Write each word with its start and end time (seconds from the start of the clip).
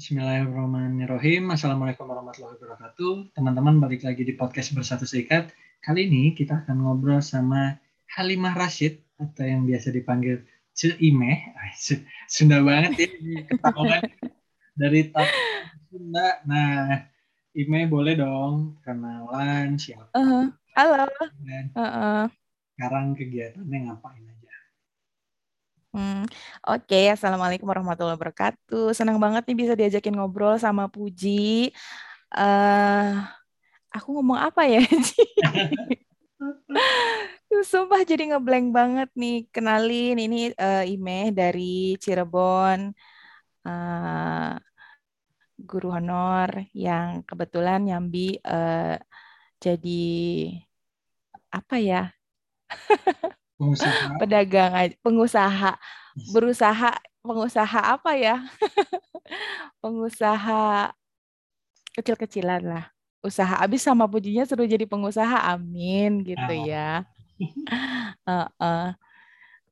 Bismillahirrahmanirrahim. 0.00 1.52
Assalamualaikum 1.52 2.08
warahmatullahi 2.08 2.56
wabarakatuh. 2.56 3.36
Teman-teman 3.36 3.84
balik 3.84 4.00
lagi 4.00 4.24
di 4.24 4.32
podcast 4.32 4.72
Bersatu 4.72 5.04
Seikat. 5.04 5.52
Kali 5.84 6.08
ini 6.08 6.32
kita 6.32 6.64
akan 6.64 6.88
ngobrol 6.88 7.20
sama 7.20 7.76
Halimah 8.16 8.56
Rashid 8.56 9.04
atau 9.20 9.44
yang 9.44 9.68
biasa 9.68 9.92
dipanggil 9.92 10.40
Ce 10.72 10.96
Imeh. 11.04 11.52
Sunda 12.32 12.64
banget 12.64 13.12
ya 13.12 13.44
ketahuan 13.44 14.00
dari 14.72 15.12
Sunda. 15.92 16.28
Nah, 16.48 17.04
Ime 17.52 17.84
boleh 17.84 18.16
dong 18.16 18.80
kenalan 18.80 19.76
siapa? 19.76 20.16
Uh. 20.16 20.48
Halo. 20.80 21.12
Dan 21.44 21.76
uh 21.76 21.84
-uh. 21.84 22.22
sekarang 22.72 23.12
kegiatannya 23.20 23.92
ngapain 23.92 24.24
aja? 24.24 24.39
Hmm, 25.90 26.22
Oke. 26.70 26.96
Assalamualaikum 27.14 27.66
warahmatullahi 27.66 28.14
wabarakatuh. 28.14 28.94
Senang 28.94 29.18
banget 29.24 29.42
nih 29.50 29.56
bisa 29.58 29.74
diajakin 29.74 30.14
ngobrol 30.14 30.54
sama 30.62 30.86
Puji. 30.86 31.74
Uh, 32.30 33.18
aku 33.94 34.08
ngomong 34.14 34.38
apa 34.38 34.62
ya? 34.70 34.78
Sumpah 37.70 38.00
jadi 38.10 38.22
ngeblank 38.30 38.66
banget 38.78 39.08
nih. 39.20 39.34
Kenalin, 39.54 40.14
ini 40.24 40.36
uh, 40.54 40.82
Ime 40.86 41.34
dari 41.38 41.96
Cirebon. 42.02 42.80
Uh, 43.66 44.54
guru 45.68 45.88
honor 45.96 46.50
yang 46.72 47.20
kebetulan 47.28 47.80
nyambi 47.88 48.40
uh, 48.48 48.96
jadi 49.64 49.90
apa 51.50 51.76
ya? 51.78 52.02
pengusaha. 53.60 54.16
Pedagang 54.16 54.72
pengusaha. 55.04 55.72
Berusaha 56.32 56.90
pengusaha 57.20 57.80
apa 58.00 58.16
ya? 58.16 58.40
Pengusaha 59.84 60.90
kecil-kecilan 61.92 62.64
lah. 62.64 62.84
Usaha 63.20 63.60
abis 63.60 63.84
sama 63.84 64.08
pujinya 64.08 64.48
suruh 64.48 64.64
jadi 64.64 64.88
pengusaha 64.88 65.44
amin 65.52 66.24
gitu 66.24 66.40
oh. 66.56 66.64
ya. 66.64 67.04
Uh, 68.28 68.44
uh. 68.60 68.92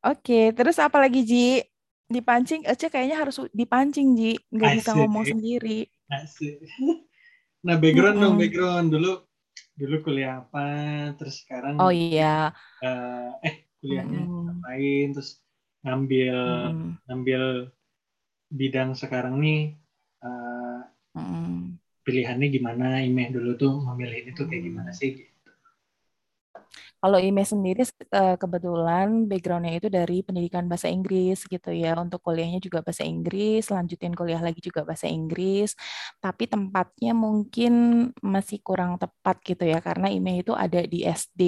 oke 0.00 0.24
okay, 0.24 0.56
terus 0.56 0.80
apa 0.80 0.96
lagi 0.96 1.20
Ji? 1.20 1.60
Dipancing 2.08 2.64
Ece 2.64 2.88
kayaknya 2.88 3.20
harus 3.20 3.44
dipancing 3.52 4.16
Ji. 4.16 4.40
Nggak 4.48 4.80
bisa 4.80 4.96
ngomong 4.96 5.28
sendiri. 5.28 5.84
Asik. 6.08 6.64
nah 7.68 7.76
background 7.76 8.16
mm 8.16 8.24
-hmm. 8.24 8.32
dong 8.32 8.40
background. 8.40 8.86
Dulu 8.88 9.12
dulu 9.78 9.96
kuliah 10.00 10.42
apa 10.42 10.64
terus 11.14 11.44
sekarang 11.46 11.78
oh 11.78 11.94
iya. 11.94 12.50
uh, 12.82 13.30
eh 13.46 13.67
kuliahnya 13.80 14.22
hmm. 14.26 14.42
ngapain 14.48 15.08
terus 15.14 15.30
ngambil 15.86 16.36
hmm. 16.74 16.90
ngambil 17.06 17.42
bidang 18.48 18.90
sekarang 18.96 19.38
nih 19.38 19.78
uh, 20.24 20.82
hmm. 21.14 21.78
pilihannya 22.02 22.48
gimana 22.50 23.04
Imeh 23.04 23.30
dulu 23.30 23.54
tuh 23.54 23.74
memilih 23.92 24.32
itu 24.32 24.42
kayak 24.48 24.64
gimana 24.64 24.90
sih 24.90 25.10
gitu. 25.14 25.38
Kalau 26.98 27.14
Imeh 27.22 27.46
sendiri 27.46 27.86
eh, 27.86 28.36
kebetulan 28.42 29.30
backgroundnya 29.30 29.78
itu 29.78 29.86
dari 29.86 30.18
pendidikan 30.26 30.66
bahasa 30.66 30.90
Inggris 30.90 31.46
gitu 31.46 31.70
ya. 31.70 31.94
Untuk 31.94 32.18
kuliahnya 32.26 32.58
juga 32.58 32.82
bahasa 32.82 33.06
Inggris, 33.06 33.70
lanjutin 33.70 34.18
kuliah 34.18 34.42
lagi 34.42 34.58
juga 34.58 34.82
bahasa 34.82 35.06
Inggris. 35.06 35.78
Tapi 36.18 36.50
tempatnya 36.50 37.14
mungkin 37.14 37.72
masih 38.18 38.58
kurang 38.66 38.98
tepat 38.98 39.38
gitu 39.46 39.62
ya 39.62 39.78
karena 39.78 40.10
Imeh 40.10 40.42
itu 40.42 40.50
ada 40.58 40.82
di 40.82 41.06
SD 41.06 41.42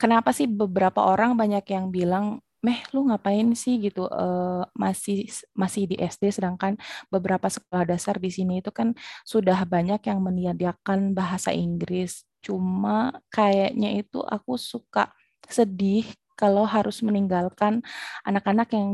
kenapa 0.00 0.30
sih 0.34 0.46
beberapa 0.50 1.04
orang 1.04 1.38
banyak 1.38 1.64
yang 1.70 1.88
bilang 1.94 2.42
meh 2.64 2.80
lu 2.96 3.12
ngapain 3.12 3.52
sih? 3.52 3.76
gitu 3.76 4.08
uh, 4.08 4.64
masih 4.72 5.28
masih 5.52 5.84
di 5.84 5.96
SD 6.00 6.32
sedangkan 6.32 6.80
beberapa 7.12 7.46
sekolah 7.52 7.84
dasar 7.84 8.16
di 8.16 8.32
sini 8.32 8.64
itu 8.64 8.72
kan 8.72 8.96
sudah 9.28 9.68
banyak 9.68 10.00
yang 10.08 10.18
menyediakan 10.24 11.12
bahasa 11.12 11.52
Inggris. 11.52 12.24
Cuma 12.40 13.12
kayaknya 13.28 14.00
itu 14.00 14.24
aku 14.24 14.56
suka 14.56 15.12
sedih 15.44 16.08
kalau 16.34 16.64
harus 16.66 17.04
meninggalkan 17.04 17.84
anak-anak 18.26 18.68
yang 18.74 18.90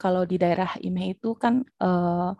kalau 0.00 0.24
di 0.24 0.40
daerah 0.40 0.72
IME 0.80 1.12
itu 1.12 1.36
kan 1.36 1.60
uh, 1.82 2.32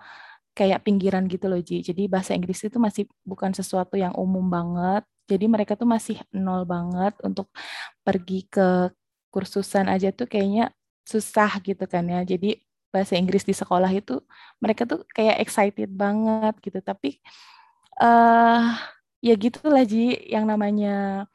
kayak 0.56 0.80
pinggiran 0.84 1.28
gitu 1.28 1.46
loh 1.46 1.60
Ji. 1.60 1.84
Jadi 1.84 2.08
bahasa 2.08 2.32
Inggris 2.32 2.64
itu 2.64 2.80
masih 2.80 3.04
bukan 3.22 3.52
sesuatu 3.52 4.00
yang 4.00 4.16
umum 4.16 4.48
banget 4.48 5.04
jadi 5.30 5.46
mereka 5.46 5.78
tuh 5.78 5.86
masih 5.86 6.18
nol 6.34 6.66
banget 6.66 7.14
untuk 7.22 7.46
pergi 8.02 8.50
ke 8.50 8.90
kursusan 9.30 9.86
aja 9.86 10.10
tuh 10.10 10.26
kayaknya 10.26 10.74
susah 11.06 11.50
gitu 11.62 11.86
kan 11.86 12.04
ya. 12.06 12.20
Jadi 12.26 12.58
bahasa 12.90 13.14
Inggris 13.14 13.46
di 13.46 13.54
sekolah 13.54 13.90
itu 13.94 14.18
mereka 14.58 14.82
tuh 14.90 15.06
kayak 15.14 15.38
excited 15.42 15.90
banget 15.94 16.54
gitu. 16.62 16.78
Tapi 16.82 17.22
uh, 18.02 18.74
ya 19.22 19.34
gitulah 19.38 19.86
Ji 19.86 20.18
yang 20.26 20.44
namanya 20.50 21.26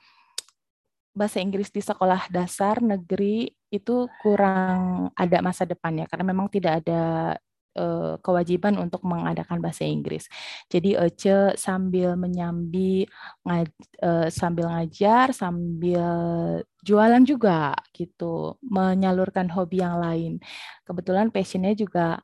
bahasa 1.16 1.40
Inggris 1.40 1.72
di 1.72 1.80
sekolah 1.80 2.28
dasar 2.28 2.84
negeri 2.84 3.48
itu 3.72 4.12
kurang 4.20 5.10
ada 5.16 5.40
masa 5.40 5.64
depannya 5.64 6.12
karena 6.12 6.28
memang 6.28 6.52
tidak 6.52 6.84
ada 6.84 7.36
uh, 7.78 8.18
kewajiban 8.24 8.80
untuk 8.80 9.04
mengadakan 9.04 9.60
bahasa 9.62 9.86
Inggris. 9.86 10.26
Jadi 10.72 10.96
Ece 10.96 11.54
sambil 11.60 12.16
menyambi 12.16 13.06
ngaj, 13.46 13.70
uh, 14.02 14.28
sambil 14.32 14.72
ngajar, 14.72 15.32
sambil 15.36 16.08
jualan 16.82 17.24
juga 17.24 17.76
gitu, 17.94 18.58
menyalurkan 18.64 19.52
hobi 19.52 19.84
yang 19.84 20.00
lain. 20.02 20.40
Kebetulan 20.88 21.30
passionnya 21.30 21.76
juga 21.78 22.20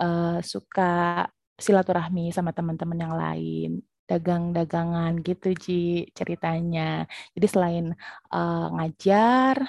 uh, 0.00 0.40
suka 0.42 1.24
silaturahmi 1.54 2.34
sama 2.34 2.50
teman-teman 2.50 2.98
yang 2.98 3.14
lain 3.14 3.70
dagang-dagangan 4.04 5.20
gitu 5.24 5.56
Ji 5.56 5.82
ceritanya. 6.12 7.08
Jadi 7.32 7.46
selain 7.48 7.86
uh, 8.32 8.66
ngajar 8.76 9.64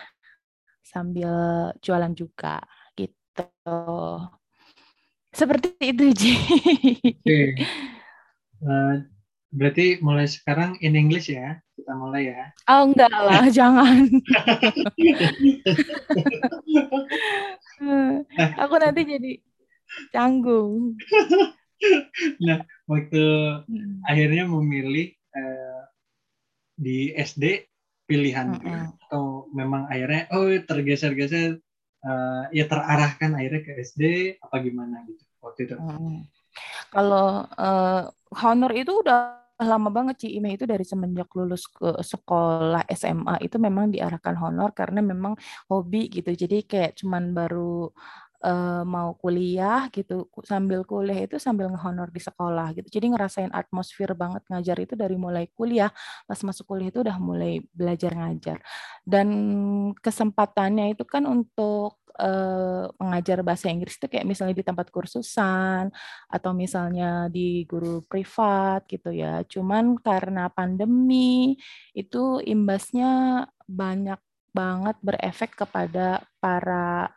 sambil 0.84 1.31
jualan 1.79 2.13
juga 2.16 2.62
gitu. 3.00 3.44
Seperti 5.35 5.75
itu, 5.84 6.16
Ji. 6.16 6.40
Oke. 7.12 7.59
Uh, 8.63 9.03
berarti 9.51 10.00
mulai 10.00 10.31
sekarang 10.31 10.79
in 10.79 10.96
English 10.96 11.28
ya? 11.28 11.59
Kita 11.75 11.91
mulai 11.91 12.31
ya. 12.31 12.56
Oh, 12.72 12.88
enggak 12.88 13.12
lah, 13.12 13.44
jangan. 13.57 14.07
Aku 18.63 18.75
nanti 18.79 19.03
jadi 19.03 19.44
canggung. 20.16 20.95
nah, 22.40 22.63
waktu 22.88 23.24
hmm. 23.68 24.07
akhirnya 24.07 24.47
memilih 24.47 25.12
uh, 25.35 25.84
di 26.79 27.12
SD 27.12 27.68
pilihan 28.06 28.53
mm 28.56 28.62
-hmm. 28.62 28.85
atau 29.09 29.50
memang 29.51 29.90
akhirnya 29.90 30.29
oh 30.29 30.53
tergeser-geser 30.62 31.57
uh, 32.06 32.44
ya 32.53 32.69
terarahkan 32.69 33.34
akhirnya 33.34 33.66
ke 33.66 33.81
SD 33.81 34.03
apa 34.38 34.62
gimana 34.62 35.01
gitu 35.09 35.25
waktu 35.45 35.69
itu? 35.69 35.75
Hmm. 35.78 36.25
Kalau 36.89 37.45
uh, 37.45 38.03
honor 38.41 38.72
itu 38.73 38.91
udah 39.06 39.45
lama 39.56 39.88
banget 39.88 40.28
Ci 40.28 40.35
Ime 40.35 40.51
itu 40.59 40.67
dari 40.67 40.83
semenjak 40.83 41.31
lulus 41.31 41.72
ke 41.72 41.95
sekolah 42.03 42.83
SMA 42.91 43.39
itu 43.39 43.56
memang 43.56 43.88
diarahkan 43.88 44.35
honor 44.35 44.75
karena 44.75 45.00
memang 45.00 45.38
hobi 45.72 46.11
gitu. 46.11 46.35
Jadi 46.35 46.67
kayak 46.67 47.00
cuman 47.00 47.31
baru 47.31 47.88
uh, 48.45 48.83
mau 48.85 49.17
kuliah 49.17 49.89
gitu 49.89 50.29
sambil 50.45 50.85
kuliah 50.85 51.25
itu 51.25 51.41
sambil 51.41 51.73
ngehonor 51.73 52.13
di 52.13 52.22
sekolah 52.22 52.77
gitu 52.77 52.88
jadi 53.01 53.06
ngerasain 53.13 53.51
atmosfer 53.51 54.13
banget 54.13 54.45
ngajar 54.50 54.77
itu 54.81 54.94
dari 54.94 55.17
mulai 55.17 55.50
kuliah 55.57 55.89
pas 56.29 56.39
masuk 56.45 56.69
kuliah 56.69 56.94
itu 56.94 57.01
udah 57.01 57.17
mulai 57.17 57.66
belajar 57.73 58.13
ngajar 58.13 58.57
dan 59.03 59.27
kesempatannya 59.97 60.94
itu 60.94 61.03
kan 61.07 61.25
untuk 61.25 62.05
uh, 62.20 62.88
mengajar 63.00 63.44
bahasa 63.45 63.68
Inggris 63.72 64.00
itu 64.00 64.07
kayak 64.07 64.28
misalnya 64.28 64.56
di 64.56 64.66
tempat 64.66 64.88
kursusan 64.92 65.92
atau 66.31 66.51
misalnya 66.56 67.28
di 67.31 67.63
guru 67.68 68.04
privat 68.07 68.88
gitu 68.88 69.12
ya. 69.12 69.44
Cuman 69.48 70.00
karena 70.00 70.48
pandemi 70.51 71.56
itu 71.95 72.39
imbasnya 72.44 73.45
banyak 73.68 74.19
banget 74.56 74.95
berefek 75.04 75.51
kepada 75.60 76.24
para 76.39 77.12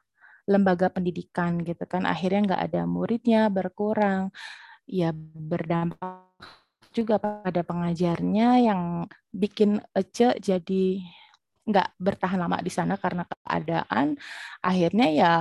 lembaga 0.49 0.91
pendidikan 0.91 1.63
gitu 1.63 1.85
kan. 1.87 2.09
Akhirnya 2.09 2.55
nggak 2.55 2.63
ada 2.73 2.83
muridnya 2.89 3.47
berkurang. 3.53 4.35
Ya 4.89 5.13
berdampak 5.15 6.25
juga 6.97 7.21
pada 7.21 7.61
pengajarnya 7.63 8.65
yang 8.65 8.83
bikin 9.31 9.79
Ece 9.93 10.35
jadi 10.41 11.05
nggak 11.69 11.89
bertahan 12.01 12.41
lama 12.41 12.59
di 12.65 12.73
sana 12.73 12.97
karena 12.97 13.29
keadaan 13.29 14.17
akhirnya 14.65 15.07
ya 15.13 15.33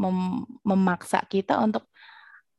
mem 0.00 0.48
memaksa 0.64 1.20
kita 1.28 1.60
untuk 1.60 1.84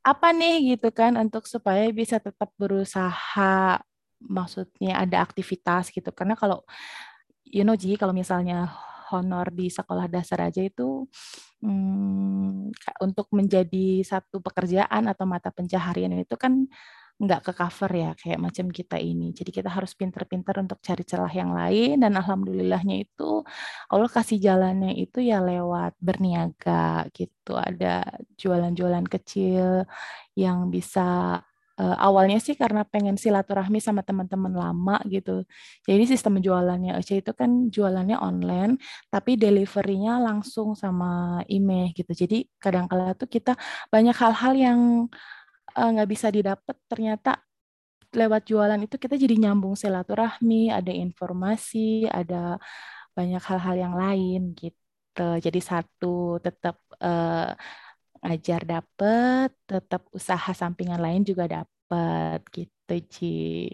apa 0.05 0.29
nih? 0.31 0.77
gitu 0.77 0.93
kan 0.93 1.17
untuk 1.17 1.49
supaya 1.49 1.89
bisa 1.89 2.21
tetap 2.21 2.53
berusaha 2.61 3.81
maksudnya 4.21 5.01
ada 5.01 5.21
aktivitas 5.25 5.89
gitu. 5.89 6.09
Karena 6.13 6.37
kalau 6.37 6.61
you 7.45 7.65
know 7.65 7.77
Ji 7.77 7.97
kalau 7.97 8.13
misalnya 8.15 8.69
honor 9.13 9.49
di 9.53 9.69
sekolah 9.69 10.09
dasar 10.09 10.49
aja 10.49 10.61
itu 10.65 11.05
hmm, 11.61 12.73
untuk 13.01 13.27
menjadi 13.33 14.01
satu 14.05 14.41
pekerjaan 14.41 15.05
atau 15.09 15.25
mata 15.29 15.49
pencaharian 15.53 16.13
itu 16.17 16.35
kan 16.37 16.65
nggak 17.15 17.41
ke 17.47 17.51
cover 17.55 17.91
ya 17.95 18.11
kayak 18.19 18.39
macam 18.43 18.67
kita 18.67 18.99
ini. 18.99 19.31
Jadi 19.31 19.51
kita 19.55 19.69
harus 19.71 19.95
pinter-pinter 19.95 20.55
untuk 20.59 20.79
cari 20.83 21.03
celah 21.07 21.31
yang 21.31 21.55
lain 21.55 22.03
dan 22.03 22.11
alhamdulillahnya 22.19 23.07
itu 23.07 23.43
Allah 23.87 24.11
kasih 24.11 24.37
jalannya 24.43 24.91
itu 24.99 25.23
ya 25.23 25.39
lewat 25.39 25.95
berniaga 26.03 27.07
gitu. 27.15 27.55
Ada 27.55 28.03
jualan-jualan 28.35 29.05
kecil 29.07 29.87
yang 30.35 30.67
bisa 30.67 31.39
uh, 31.79 31.97
awalnya 31.99 32.39
sih 32.39 32.55
karena 32.55 32.83
pengen 32.87 33.15
silaturahmi 33.19 33.79
sama 33.83 34.01
teman-teman 34.03 34.51
lama 34.51 34.97
gitu. 35.07 35.43
Jadi 35.87 36.03
sistem 36.07 36.39
jualannya 36.43 36.99
Ece 36.99 37.23
itu 37.23 37.31
kan 37.31 37.71
jualannya 37.71 38.17
online, 38.19 38.79
tapi 39.11 39.35
deliverynya 39.39 40.19
langsung 40.19 40.73
sama 40.75 41.43
email 41.51 41.91
gitu. 41.95 42.11
Jadi 42.11 42.47
kadang-kala 42.59 43.15
tuh 43.15 43.27
kita 43.31 43.55
banyak 43.91 44.15
hal-hal 44.15 44.53
yang 44.55 44.79
nggak 45.75 46.07
uh, 46.07 46.11
bisa 46.11 46.27
didapat 46.31 46.75
ternyata 46.87 47.43
lewat 48.15 48.47
jualan 48.47 48.79
itu 48.79 48.95
kita 48.95 49.19
jadi 49.19 49.35
nyambung 49.35 49.75
silaturahmi, 49.75 50.71
ada 50.71 50.89
informasi, 50.89 52.07
ada 52.07 52.55
banyak 53.11 53.43
hal-hal 53.43 53.75
yang 53.75 53.95
lain 53.95 54.55
gitu. 54.55 55.27
Jadi 55.39 55.59
satu 55.59 56.39
tetap 56.39 56.79
uh, 57.03 57.51
ngajar 58.23 58.63
dapet, 58.63 59.51
tetap 59.67 60.07
usaha 60.15 60.51
sampingan 60.55 60.99
lain 60.99 61.21
juga 61.27 61.45
dapet 61.45 62.39
gitu 62.55 62.95
Ci. 63.11 63.69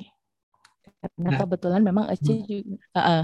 Karena 1.02 1.30
nah, 1.34 1.38
kebetulan 1.42 1.82
memang 1.82 2.06
Eci 2.14 2.36
hmm. 2.38 2.46
juga. 2.46 2.78
Uh 2.94 3.00
-uh. 3.00 3.24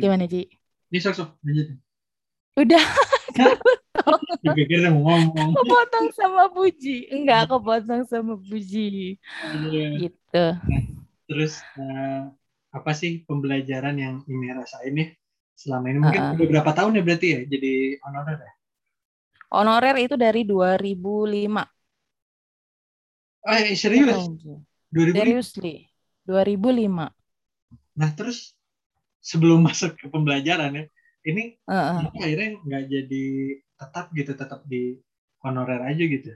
Gimana, 0.00 0.24
Ci? 0.24 0.48
Ini 0.92 0.98
sok 1.00 1.14
sok 1.16 1.28
lanjut. 1.44 1.66
Udah. 2.60 2.84
Dipikir 4.44 4.84
mau 4.90 5.14
ngomong. 5.14 5.50
Kepotong 5.56 6.06
sama 6.12 6.50
Puji. 6.52 7.08
Enggak, 7.10 7.50
kepotong 7.50 8.02
sama 8.08 8.34
Puji. 8.36 9.16
Iya. 9.70 9.88
Gitu. 10.08 10.44
Nah, 10.44 10.84
terus 11.30 11.60
uh, 11.78 12.28
apa 12.74 12.90
sih 12.92 13.22
pembelajaran 13.24 13.96
yang 13.96 14.14
ini 14.26 14.46
rasain 14.52 14.92
nih 14.92 15.08
selama 15.54 15.86
ini? 15.90 15.98
Mungkin 16.02 16.20
uh 16.22 16.28
-uh. 16.34 16.38
beberapa 16.38 16.70
tahun 16.74 16.98
ya 16.98 17.02
berarti 17.06 17.28
ya 17.30 17.40
jadi 17.46 17.72
honorer 18.02 18.38
ya? 18.42 18.52
Honorer 19.54 19.96
itu 20.02 20.18
dari 20.18 20.42
2005. 20.42 21.62
Eh, 23.44 23.76
serius? 23.78 24.26
2005? 24.90 25.14
Seriously. 25.14 25.74
2005. 26.26 27.12
Nah, 27.94 28.10
terus 28.16 28.56
sebelum 29.22 29.62
masuk 29.68 29.94
ke 29.94 30.10
pembelajaran 30.10 30.74
ya, 30.74 30.84
ini 31.24 31.56
uh, 31.70 31.74
uh. 31.74 31.98
akhirnya 32.20 32.60
nggak 32.60 32.84
jadi 32.90 33.24
tetap 33.74 34.10
gitu 34.14 34.32
tetap 34.34 34.62
di 34.66 34.98
honorer 35.44 35.82
aja 35.84 36.04
gitu 36.04 36.30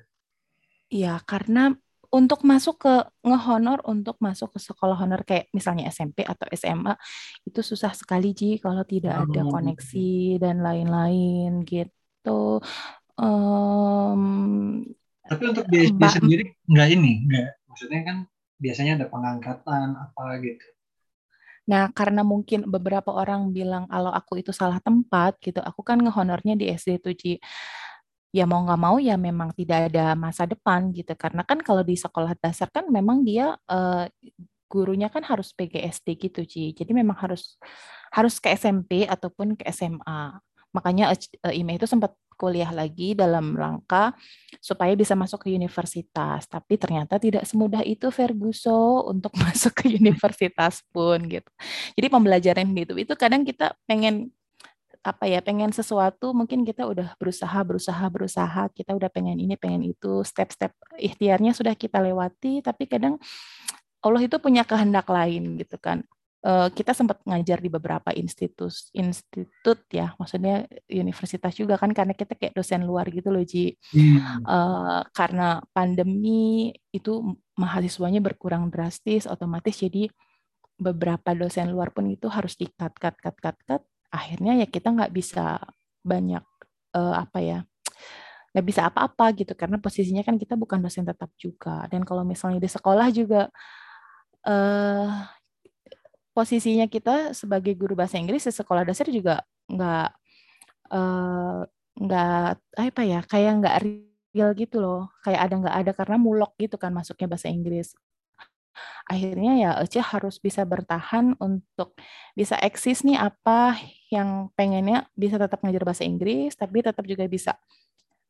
Iya 0.88 1.20
karena 1.28 1.76
untuk 2.08 2.40
masuk 2.40 2.80
ke 2.80 2.94
ngehonor 3.20 3.84
untuk 3.84 4.16
masuk 4.24 4.56
ke 4.56 4.58
sekolah 4.64 4.96
honor 4.96 5.20
kayak 5.28 5.52
misalnya 5.52 5.92
SMP 5.92 6.24
atau 6.24 6.48
SMA 6.56 6.96
itu 7.44 7.60
susah 7.60 7.92
sekali 7.92 8.32
Ji 8.32 8.56
kalau 8.56 8.80
tidak 8.88 9.12
oh, 9.12 9.24
ada 9.28 9.42
koneksi 9.44 10.40
dan 10.40 10.64
lain-lain 10.64 11.68
gitu. 11.68 12.64
Um, 13.20 14.22
Tapi 15.28 15.42
untuk 15.44 15.68
di 15.68 15.92
SD 15.92 16.02
sendiri 16.08 16.44
nggak 16.64 16.88
ini, 16.96 17.12
nggak 17.28 17.48
maksudnya 17.68 18.00
kan 18.08 18.16
biasanya 18.56 18.92
ada 19.04 19.06
pengangkatan 19.12 19.88
apa 19.92 20.24
gitu. 20.40 20.66
Nah, 21.68 21.92
karena 21.92 22.24
mungkin 22.24 22.64
beberapa 22.64 23.12
orang 23.12 23.52
bilang 23.52 23.84
kalau 23.92 24.08
aku 24.08 24.40
itu 24.40 24.50
salah 24.56 24.80
tempat 24.80 25.36
gitu, 25.44 25.60
aku 25.60 25.84
kan 25.84 26.00
ngehonornya 26.00 26.56
di 26.56 26.72
SD 26.72 26.96
Tuji. 27.04 27.36
Ya 28.32 28.44
mau 28.44 28.60
nggak 28.64 28.80
mau 28.80 28.96
ya 29.00 29.16
memang 29.16 29.56
tidak 29.56 29.88
ada 29.92 30.12
masa 30.16 30.44
depan 30.48 30.92
gitu. 30.96 31.12
Karena 31.16 31.44
kan 31.44 31.60
kalau 31.64 31.80
di 31.84 31.96
sekolah 31.96 32.36
dasar 32.40 32.68
kan 32.72 32.88
memang 32.88 33.24
dia 33.24 33.56
uh, 33.68 34.04
gurunya 34.68 35.08
kan 35.12 35.24
harus 35.24 35.52
PGSD 35.56 36.06
gitu, 36.16 36.40
Ci. 36.44 36.76
Jadi 36.76 36.92
memang 36.92 37.16
harus 37.20 37.56
harus 38.12 38.36
ke 38.40 38.52
SMP 38.56 39.04
ataupun 39.08 39.56
ke 39.56 39.64
SMA. 39.72 40.40
Makanya 40.76 41.12
uh, 41.44 41.52
IME 41.52 41.80
itu 41.80 41.88
sempat 41.88 42.12
kuliah 42.38 42.70
lagi 42.70 43.18
dalam 43.18 43.58
rangka 43.58 44.14
supaya 44.62 44.94
bisa 44.94 45.18
masuk 45.18 45.44
ke 45.44 45.48
universitas. 45.50 46.46
Tapi 46.46 46.78
ternyata 46.78 47.18
tidak 47.18 47.42
semudah 47.44 47.82
itu 47.82 48.08
Ferguso 48.14 49.02
untuk 49.12 49.34
masuk 49.34 49.74
ke 49.82 49.90
universitas 49.90 50.86
pun 50.94 51.18
gitu. 51.26 51.50
Jadi 51.98 52.06
pembelajaran 52.06 52.70
gitu 52.78 52.94
itu 52.94 53.12
kadang 53.18 53.42
kita 53.42 53.74
pengen 53.90 54.30
apa 55.02 55.24
ya 55.30 55.38
pengen 55.40 55.70
sesuatu 55.70 56.34
mungkin 56.34 56.66
kita 56.66 56.84
udah 56.84 57.14
berusaha 57.16 57.58
berusaha 57.62 58.02
berusaha 58.10 58.66
kita 58.74 58.92
udah 58.92 59.08
pengen 59.08 59.38
ini 59.38 59.54
pengen 59.54 59.86
itu 59.86 60.26
step-step 60.26 60.74
ikhtiarnya 60.98 61.54
sudah 61.54 61.72
kita 61.78 62.02
lewati 62.02 62.60
tapi 62.60 62.90
kadang 62.90 63.16
Allah 64.02 64.22
itu 64.26 64.36
punya 64.42 64.66
kehendak 64.66 65.06
lain 65.06 65.56
gitu 65.56 65.78
kan 65.78 66.02
uh, 66.44 66.68
kita 66.70 66.92
sempat 66.94 67.22
ngajar 67.26 67.58
di 67.58 67.70
beberapa 67.72 68.10
institut 68.14 68.70
institut 68.94 69.78
ya 69.90 70.14
maksudnya 70.20 70.68
universitas 70.90 71.54
juga 71.56 71.80
kan 71.80 71.90
karena 71.90 72.14
kita 72.14 72.36
kayak 72.38 72.54
dosen 72.54 72.84
luar 72.84 73.08
gitu 73.10 73.32
loh 73.32 73.42
Ji. 73.42 73.74
Hmm. 73.90 74.44
uh, 74.46 75.00
karena 75.14 75.62
pandemi 75.74 76.74
itu 76.94 77.38
mahasiswanya 77.58 78.22
berkurang 78.22 78.70
drastis 78.70 79.26
otomatis 79.26 79.74
jadi 79.78 80.06
beberapa 80.78 81.34
dosen 81.34 81.74
luar 81.74 81.90
pun 81.90 82.06
itu 82.06 82.30
harus 82.30 82.54
di 82.54 82.70
cut 82.70 82.94
cut 82.94 83.18
cut 83.18 83.36
cut. 83.42 83.58
Cut 83.66 83.82
akhirnya 84.08 84.56
ya 84.62 84.66
kita 84.70 84.94
nggak 84.94 85.12
bisa 85.12 85.58
banyak 86.06 86.44
uh, 86.96 87.14
apa 87.18 87.38
ya 87.42 87.58
nggak 88.54 88.64
bisa 88.64 88.88
apa-apa 88.88 89.36
gitu 89.36 89.52
karena 89.52 89.76
posisinya 89.76 90.24
kan 90.24 90.40
kita 90.40 90.56
bukan 90.56 90.80
dosen 90.80 91.04
tetap 91.04 91.28
juga. 91.36 91.84
Dan 91.92 92.06
kalau 92.06 92.24
misalnya 92.24 92.62
di 92.62 92.70
sekolah 92.70 93.12
juga 93.12 93.52
uh, 94.48 95.10
posisinya 96.38 96.86
kita 96.86 97.34
sebagai 97.34 97.74
guru 97.74 97.98
bahasa 97.98 98.14
Inggris 98.14 98.46
di 98.46 98.54
sekolah 98.54 98.86
dasar 98.86 99.10
juga 99.10 99.42
nggak 99.66 100.08
uh, 100.94 101.66
nggak 101.98 102.50
apa 102.78 103.02
ya 103.02 103.20
kayak 103.26 103.52
nggak 103.58 103.76
real 103.82 104.50
gitu 104.54 104.78
loh. 104.78 105.10
Kayak 105.26 105.50
ada 105.50 105.54
nggak 105.58 105.76
ada 105.82 105.92
karena 105.98 106.16
mulok 106.22 106.54
gitu 106.62 106.78
kan 106.78 106.94
masuknya 106.94 107.26
bahasa 107.26 107.50
Inggris. 107.50 107.98
Akhirnya 109.10 109.52
ya 109.58 109.70
Ece 109.82 109.98
harus 109.98 110.38
bisa 110.38 110.62
bertahan 110.62 111.34
untuk 111.42 111.98
bisa 112.38 112.54
eksis 112.62 113.02
nih 113.02 113.18
apa 113.18 113.74
yang 114.14 114.54
pengennya 114.54 115.10
bisa 115.18 115.42
tetap 115.42 115.58
ngajar 115.66 115.82
bahasa 115.82 116.06
Inggris 116.06 116.54
tapi 116.54 116.86
tetap 116.86 117.02
juga 117.02 117.26
bisa 117.26 117.58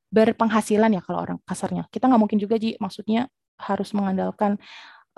berpenghasilan 0.08 0.97
ya 0.97 1.04
kalau 1.04 1.21
orang 1.21 1.38
kasarnya. 1.44 1.85
Kita 1.92 2.09
nggak 2.09 2.21
mungkin 2.25 2.40
juga 2.40 2.56
Ji 2.56 2.80
maksudnya 2.80 3.28
harus 3.61 3.92
mengandalkan 3.92 4.56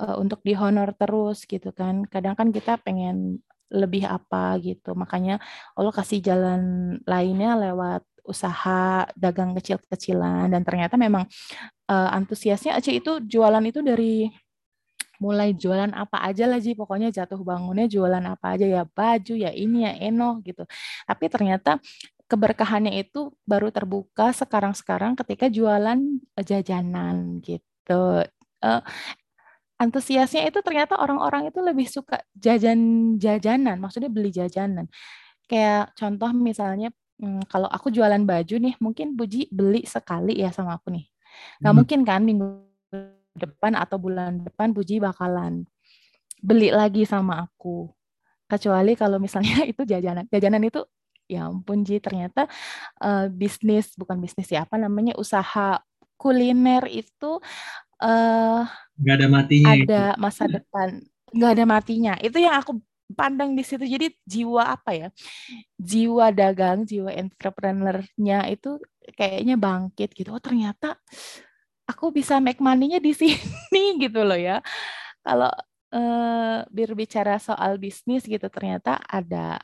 uh, 0.01 0.17
untuk 0.17 0.41
dihonor 0.41 0.97
terus 0.97 1.45
gitu 1.45 1.71
kan. 1.77 2.09
Kadang 2.09 2.35
kan 2.35 2.49
kita 2.49 2.81
pengen 2.81 3.45
lebih 3.71 4.09
apa 4.09 4.59
gitu. 4.59 4.97
Makanya 4.99 5.39
Allah 5.79 5.95
kasih 5.95 6.19
jalan 6.25 6.63
lainnya 7.07 7.55
lewat 7.55 8.03
usaha 8.27 9.07
dagang 9.15 9.55
kecil-kecilan. 9.55 10.51
Dan 10.51 10.63
ternyata 10.67 10.97
memang 10.97 11.29
uh, 11.93 12.11
antusiasnya 12.17 12.81
Aceh 12.81 12.97
itu 12.97 13.23
jualan 13.23 13.63
itu 13.63 13.81
dari 13.85 14.27
mulai 15.21 15.53
jualan 15.53 15.93
apa 15.93 16.25
aja 16.27 16.49
lah 16.49 16.59
Ji. 16.59 16.75
Pokoknya 16.75 17.13
jatuh 17.13 17.41
bangunnya 17.45 17.87
jualan 17.87 18.25
apa 18.25 18.57
aja. 18.59 18.67
Ya 18.67 18.83
baju 18.89 19.35
ya 19.37 19.53
ini 19.55 19.87
ya 19.87 19.93
eno 20.01 20.43
gitu. 20.43 20.67
Tapi 21.07 21.25
ternyata 21.31 21.79
keberkahannya 22.31 22.95
itu 23.03 23.35
baru 23.43 23.75
terbuka 23.75 24.31
sekarang-sekarang 24.35 25.19
ketika 25.19 25.47
jualan 25.51 25.99
jajanan 26.39 27.43
gitu. 27.43 28.27
Uh, 28.61 28.85
antusiasnya 29.81 30.45
itu 30.45 30.61
ternyata 30.61 31.01
orang-orang 31.01 31.49
itu 31.49 31.65
lebih 31.65 31.89
suka 31.89 32.21
jajan-jajanan, 32.37 33.81
maksudnya 33.81 34.13
beli 34.13 34.29
jajanan. 34.29 34.93
Kayak 35.49 35.97
contoh 35.97 36.31
misalnya 36.37 36.93
hmm, 37.17 37.49
kalau 37.49 37.67
aku 37.67 37.89
jualan 37.89 38.21
baju 38.21 38.57
nih, 38.61 38.77
mungkin 38.77 39.17
Buji 39.17 39.49
beli 39.49 39.89
sekali 39.89 40.37
ya 40.37 40.53
sama 40.53 40.77
aku 40.77 40.93
nih. 40.93 41.09
Gak 41.65 41.73
hmm. 41.73 41.79
mungkin 41.81 42.01
kan 42.05 42.21
minggu 42.21 42.47
depan 43.33 43.73
atau 43.73 43.97
bulan 43.97 44.45
depan 44.45 44.77
Buji 44.77 45.01
bakalan 45.01 45.65
beli 46.45 46.69
lagi 46.69 47.09
sama 47.09 47.49
aku. 47.49 47.89
Kecuali 48.45 48.93
kalau 49.01 49.17
misalnya 49.17 49.65
itu 49.73 49.83
jajanan. 49.89 50.29
Jajanan 50.29 50.61
itu 50.69 50.85
ya 51.31 51.47
ampun 51.47 51.87
Ji 51.87 52.03
ternyata 52.03 52.51
uh, 52.99 53.31
bisnis 53.31 53.95
bukan 53.95 54.19
bisnis 54.19 54.51
ya 54.51 54.67
apa 54.67 54.75
namanya 54.75 55.15
usaha 55.15 55.79
kuliner 56.19 56.91
itu 56.91 57.39
uh, 58.01 58.65
nggak 59.01 59.15
ada 59.17 59.29
matinya 59.29 59.71
ada 59.73 60.03
itu. 60.13 60.21
masa 60.21 60.45
depan. 60.49 60.89
Nggak 61.31 61.51
ada 61.57 61.65
matinya. 61.65 62.15
Itu 62.21 62.37
yang 62.43 62.57
aku 62.59 62.81
pandang 63.15 63.55
di 63.55 63.63
situ. 63.63 63.85
Jadi 63.85 64.13
jiwa 64.27 64.75
apa 64.77 64.91
ya? 64.97 65.09
Jiwa 65.79 66.33
dagang 66.35 66.85
jiwa 66.85 67.11
entrepreneurnya 67.15 68.49
itu 68.51 68.81
kayaknya 69.15 69.57
bangkit 69.57 70.13
gitu. 70.17 70.35
Oh 70.35 70.43
ternyata 70.43 70.99
aku 71.89 72.15
bisa 72.15 72.39
make 72.39 72.63
money-nya 72.63 73.03
di 73.03 73.13
sini 73.21 73.99
gitu 74.01 74.23
loh 74.27 74.39
ya. 74.39 74.63
Kalau 75.21 75.53
uh, 75.95 76.59
berbicara 76.71 77.37
soal 77.43 77.77
bisnis 77.77 78.25
gitu 78.25 78.47
ternyata 78.49 78.99
ada 79.07 79.59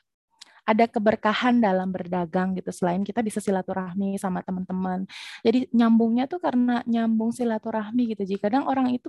ada 0.66 0.84
keberkahan 0.90 1.62
dalam 1.62 1.94
berdagang 1.94 2.58
gitu 2.58 2.74
selain 2.74 3.06
kita 3.06 3.22
bisa 3.22 3.38
silaturahmi 3.38 4.18
sama 4.18 4.42
teman-teman. 4.42 5.06
Jadi 5.46 5.70
nyambungnya 5.70 6.26
tuh 6.26 6.42
karena 6.42 6.82
nyambung 6.90 7.30
silaturahmi 7.30 8.12
gitu. 8.18 8.26
Jika 8.36 8.50
kadang 8.50 8.66
orang 8.66 8.90
itu 8.90 9.06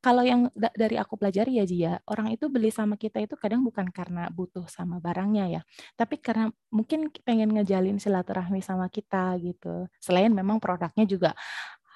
kalau 0.00 0.24
yang 0.24 0.48
dari 0.56 0.96
aku 0.96 1.20
pelajari 1.20 1.60
ya 1.60 1.64
Jia, 1.68 1.92
orang 2.08 2.32
itu 2.32 2.48
beli 2.48 2.72
sama 2.72 2.96
kita 2.96 3.20
itu 3.20 3.36
kadang 3.36 3.60
bukan 3.60 3.84
karena 3.92 4.32
butuh 4.32 4.64
sama 4.64 4.96
barangnya 4.96 5.60
ya, 5.60 5.62
tapi 5.92 6.16
karena 6.16 6.48
mungkin 6.72 7.12
pengen 7.20 7.52
ngejalin 7.52 8.00
silaturahmi 8.00 8.64
sama 8.64 8.88
kita 8.88 9.36
gitu. 9.44 9.84
Selain 10.00 10.32
memang 10.32 10.56
produknya 10.56 11.04
juga 11.04 11.36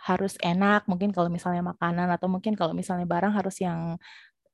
harus 0.05 0.37
enak, 0.45 0.85
mungkin 0.85 1.11
kalau 1.17 1.33
misalnya 1.33 1.64
makanan 1.64 2.09
atau 2.12 2.29
mungkin 2.29 2.53
kalau 2.61 2.76
misalnya 2.76 3.09
barang 3.09 3.33
harus 3.41 3.57
yang 3.64 3.97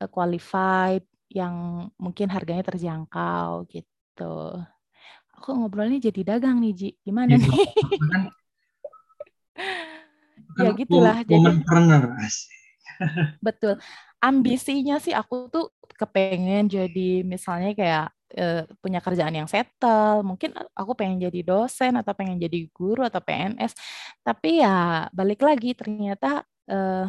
eh, 0.02 0.10
qualified, 0.10 1.02
yang 1.30 1.86
mungkin 1.98 2.28
harganya 2.34 2.64
terjangkau 2.66 3.66
gitu. 3.70 3.99
Aku 5.40 5.56
ngobrolnya 5.56 5.96
jadi 6.12 6.36
dagang 6.36 6.60
nih 6.60 6.72
Ji, 6.76 6.88
gimana 7.00 7.32
ya, 7.34 7.40
nih? 7.40 7.58
ya 10.60 10.70
gitulah. 10.76 11.16
Jadi, 11.24 11.34
Betul. 13.40 13.80
Ambisinya 14.20 15.00
sih 15.00 15.16
aku 15.16 15.48
tuh 15.48 15.72
kepengen 15.96 16.68
jadi 16.68 17.24
misalnya 17.24 17.72
kayak 17.72 18.06
e, 18.36 18.68
punya 18.84 19.00
kerjaan 19.00 19.32
yang 19.32 19.48
settle, 19.48 20.20
mungkin 20.20 20.52
aku 20.76 20.92
pengen 20.92 21.24
jadi 21.24 21.40
dosen 21.40 21.96
atau 21.96 22.12
pengen 22.12 22.36
jadi 22.36 22.68
guru 22.68 23.00
atau 23.00 23.24
PNS. 23.24 23.72
Tapi 24.20 24.60
ya 24.60 25.08
balik 25.16 25.40
lagi 25.40 25.72
ternyata 25.72 26.44
e, 26.68 27.08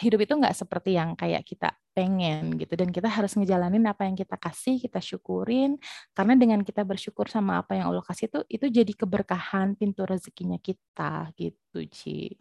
hidup 0.00 0.24
itu 0.24 0.32
nggak 0.32 0.56
seperti 0.56 0.96
yang 0.96 1.12
kayak 1.12 1.44
kita 1.44 1.76
pengen 1.92 2.56
gitu. 2.56 2.72
Dan 2.72 2.88
kita 2.88 3.08
harus 3.12 3.36
ngejalanin 3.36 3.84
apa 3.84 4.08
yang 4.08 4.16
kita 4.16 4.40
kasih 4.40 4.80
kita 4.80 4.98
syukurin. 5.04 5.76
Karena 6.16 6.34
dengan 6.38 6.64
kita 6.64 6.80
bersyukur 6.86 7.28
sama 7.28 7.60
apa 7.60 7.76
yang 7.76 7.92
Allah 7.92 8.04
kasih 8.04 8.32
itu 8.32 8.40
itu 8.48 8.66
jadi 8.82 8.92
keberkahan 8.96 9.76
pintu 9.76 10.08
rezekinya 10.08 10.56
kita 10.56 11.28
gitu 11.36 11.84
Ci. 11.92 12.32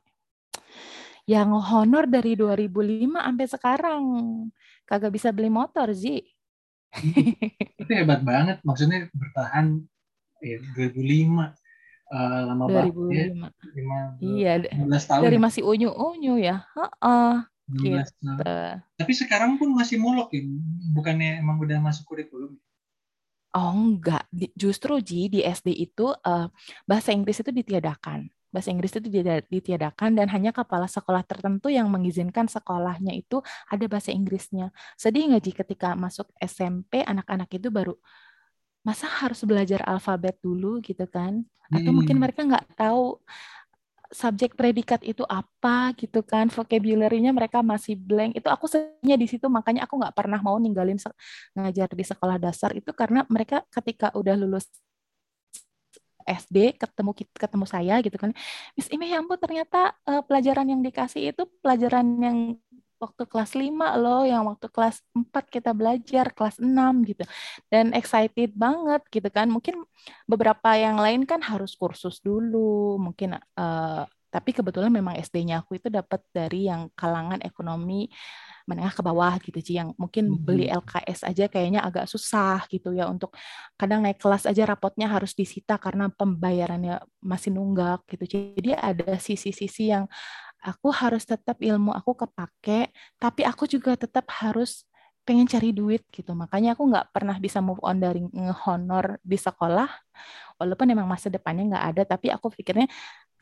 Yang 1.27 1.49
honor 1.69 2.07
dari 2.07 2.33
2005 2.33 3.19
sampai 3.19 3.47
sekarang 3.47 4.03
kagak 4.87 5.11
bisa 5.13 5.29
beli 5.35 5.51
motor 5.51 5.91
Zi. 5.91 6.23
itu 7.81 7.91
hebat 7.91 8.23
banget. 8.23 8.59
Maksudnya 8.63 9.07
bertahan 9.11 9.79
ya, 10.43 10.59
2005 10.75 11.60
uh, 12.11 12.39
lama 12.51 12.65
2005. 12.67 12.91
banget 12.91 13.53
ya. 14.19 14.19
iya 14.19 14.53
15 14.85 15.09
tahun 15.09 15.23
dari 15.25 15.39
masih 15.39 15.61
unyu-unyu 15.63 16.35
ya 16.37 16.67
uh, 16.75 17.41
gitu. 17.71 18.27
tapi 18.99 19.13
sekarang 19.15 19.55
pun 19.55 19.71
masih 19.71 19.97
muluk 19.97 20.29
ya 20.35 20.43
bukannya 20.91 21.39
emang 21.39 21.57
udah 21.63 21.79
masuk 21.79 22.05
kurikulum 22.05 22.59
Oh 23.51 23.75
enggak, 23.75 24.31
justru 24.55 25.03
Ji 25.03 25.27
di 25.27 25.43
SD 25.43 25.75
itu 25.75 26.07
uh, 26.07 26.47
bahasa 26.87 27.11
Inggris 27.11 27.43
itu 27.43 27.51
ditiadakan 27.51 28.31
bahasa 28.51 28.69
Inggris 28.69 28.91
itu 28.91 29.07
ditiadakan 29.47 30.11
dan 30.19 30.27
hanya 30.27 30.51
kepala 30.51 30.85
sekolah 30.85 31.23
tertentu 31.23 31.71
yang 31.71 31.87
mengizinkan 31.87 32.51
sekolahnya 32.51 33.15
itu 33.15 33.39
ada 33.71 33.87
bahasa 33.87 34.11
Inggrisnya. 34.11 34.75
Sedih 34.99 35.31
nggak 35.31 35.41
Ji 35.41 35.51
ketika 35.55 35.95
masuk 35.95 36.27
SMP 36.37 37.01
anak-anak 37.01 37.47
itu 37.55 37.71
baru 37.71 37.95
masa 38.81 39.05
harus 39.05 39.41
belajar 39.45 39.85
alfabet 39.85 40.37
dulu 40.41 40.81
gitu 40.81 41.05
kan? 41.05 41.45
Atau 41.71 41.91
hmm. 41.93 41.97
mungkin 42.03 42.17
mereka 42.19 42.41
nggak 42.43 42.75
tahu 42.75 43.21
subjek 44.11 44.59
predikat 44.59 44.99
itu 45.07 45.23
apa 45.23 45.95
gitu 45.95 46.19
kan 46.19 46.51
vocabulary-nya 46.51 47.31
mereka 47.31 47.63
masih 47.63 47.95
blank 47.95 48.35
itu 48.35 48.47
aku 48.51 48.67
sebenarnya 48.67 49.15
di 49.15 49.27
situ 49.31 49.47
makanya 49.47 49.87
aku 49.87 49.95
nggak 50.03 50.11
pernah 50.11 50.39
mau 50.43 50.59
ninggalin 50.59 50.99
ngajar 51.55 51.87
di 51.95 52.03
sekolah 52.03 52.35
dasar 52.35 52.75
itu 52.75 52.91
karena 52.91 53.23
mereka 53.31 53.63
ketika 53.71 54.11
udah 54.11 54.35
lulus 54.35 54.67
SD 56.27 56.75
ketemu 56.77 57.11
ketemu 57.33 57.65
saya 57.65 58.03
gitu 58.03 58.19
kan 58.19 58.35
Miss 58.75 58.91
Ime 58.91 59.07
ya 59.09 59.23
ampun 59.23 59.39
ternyata 59.39 59.95
uh, 60.05 60.21
pelajaran 60.21 60.67
yang 60.69 60.83
dikasih 60.83 61.31
itu 61.33 61.47
pelajaran 61.63 62.05
yang 62.19 62.37
waktu 63.01 63.23
kelas 63.25 63.57
5 63.57 63.73
loh 63.97 64.21
yang 64.23 64.45
waktu 64.45 64.69
kelas 64.69 65.01
4 65.17 65.27
kita 65.49 65.73
belajar 65.73 66.29
kelas 66.31 66.61
6 66.61 66.69
gitu. 67.09 67.25
Dan 67.67 67.97
excited 67.97 68.53
banget 68.53 69.01
gitu 69.09 69.27
kan. 69.33 69.49
Mungkin 69.49 69.81
beberapa 70.29 70.77
yang 70.77 71.01
lain 71.01 71.25
kan 71.25 71.41
harus 71.41 71.73
kursus 71.73 72.21
dulu 72.21 73.01
mungkin 73.01 73.41
uh, 73.57 74.05
tapi 74.31 74.55
kebetulan 74.55 74.87
memang 74.87 75.19
SD-nya 75.19 75.59
aku 75.59 75.75
itu 75.75 75.91
dapat 75.91 76.23
dari 76.31 76.71
yang 76.71 76.87
kalangan 76.95 77.43
ekonomi 77.43 78.07
menengah 78.63 78.95
ke 78.95 79.03
bawah 79.03 79.35
gitu 79.43 79.59
sih 79.59 79.75
yang 79.75 79.91
mungkin 79.99 80.31
beli 80.39 80.71
mm-hmm. 80.71 80.79
LKS 80.87 81.27
aja 81.27 81.45
kayaknya 81.51 81.83
agak 81.83 82.07
susah 82.07 82.63
gitu 82.71 82.95
ya 82.95 83.11
untuk 83.11 83.35
kadang 83.75 83.99
naik 83.99 84.23
kelas 84.23 84.47
aja 84.47 84.63
rapotnya 84.63 85.11
harus 85.11 85.35
disita 85.35 85.75
karena 85.75 86.07
pembayarannya 86.07 87.03
masih 87.19 87.51
nunggak 87.51 88.07
gitu 88.07 88.55
jadi 88.55 88.79
ada 88.79 89.19
sisi-sisi 89.19 89.91
yang 89.91 90.07
aku 90.61 90.93
harus 90.93 91.25
tetap 91.25 91.57
ilmu 91.59 91.91
aku 91.91 92.13
kepake 92.25 92.93
tapi 93.17 93.41
aku 93.43 93.65
juga 93.65 93.97
tetap 93.97 94.29
harus 94.41 94.85
pengen 95.21 95.45
cari 95.45 95.69
duit 95.73 96.01
gitu 96.09 96.33
makanya 96.33 96.73
aku 96.73 96.89
nggak 96.89 97.13
pernah 97.13 97.37
bisa 97.37 97.61
move 97.61 97.81
on 97.85 98.01
dari 98.01 98.25
ngehonor 98.25 99.21
di 99.21 99.37
sekolah 99.37 99.89
walaupun 100.57 100.85
memang 100.89 101.05
masa 101.05 101.29
depannya 101.29 101.77
nggak 101.77 101.85
ada 101.93 102.03
tapi 102.17 102.33
aku 102.33 102.49
pikirnya 102.53 102.89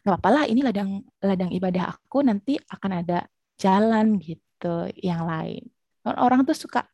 nggak 0.04 0.16
apa-apa 0.16 0.30
lah 0.32 0.44
ini 0.48 0.64
ladang 0.64 1.04
ladang 1.24 1.52
ibadah 1.52 1.92
aku 1.92 2.24
nanti 2.24 2.56
akan 2.56 3.04
ada 3.04 3.28
jalan 3.60 4.18
gitu 4.24 4.88
yang 4.96 5.28
lain. 5.28 5.68
Orang 6.08 6.48
tuh 6.48 6.56
suka, 6.56 6.88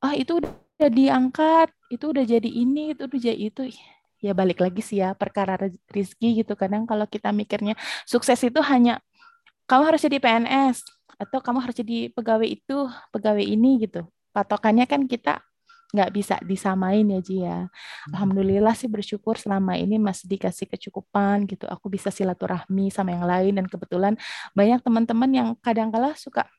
ah 0.00 0.06
oh, 0.08 0.14
itu 0.14 0.38
udah 0.38 0.88
diangkat, 0.88 1.68
itu 1.90 2.04
udah 2.14 2.24
jadi 2.24 2.46
ini, 2.46 2.94
itu 2.94 3.10
udah 3.10 3.20
jadi 3.20 3.36
itu. 3.50 3.62
Ya 4.22 4.32
balik 4.32 4.64
lagi 4.64 4.80
sih 4.80 5.04
ya 5.04 5.12
perkara 5.12 5.60
rezeki 5.92 6.46
gitu. 6.46 6.56
Kadang 6.56 6.88
kalau 6.88 7.04
kita 7.04 7.34
mikirnya 7.34 7.76
sukses 8.08 8.40
itu 8.40 8.62
hanya 8.64 9.02
kamu 9.64 9.82
harus 9.94 10.00
jadi 10.04 10.18
PNS 10.20 10.84
atau 11.14 11.38
kamu 11.40 11.58
harus 11.64 11.76
jadi 11.78 12.10
pegawai 12.12 12.48
itu, 12.48 12.88
pegawai 13.14 13.44
ini 13.44 13.86
gitu. 13.86 14.04
Patokannya 14.34 14.84
kan 14.90 15.06
kita 15.06 15.40
nggak 15.94 16.10
bisa 16.10 16.34
disamain 16.42 17.06
ya 17.06 17.20
Ji 17.22 17.46
ya. 17.46 17.70
Hmm. 17.70 18.12
Alhamdulillah 18.12 18.74
sih 18.74 18.90
bersyukur 18.90 19.38
selama 19.38 19.78
ini 19.78 19.94
masih 19.96 20.26
dikasih 20.26 20.66
kecukupan 20.66 21.46
gitu. 21.46 21.70
Aku 21.70 21.86
bisa 21.86 22.10
silaturahmi 22.10 22.90
sama 22.90 23.14
yang 23.14 23.24
lain 23.24 23.52
dan 23.62 23.66
kebetulan 23.70 24.18
banyak 24.58 24.82
teman-teman 24.82 25.30
yang 25.30 25.48
kadang 25.62 25.94
kala 25.94 26.18
suka 26.18 26.50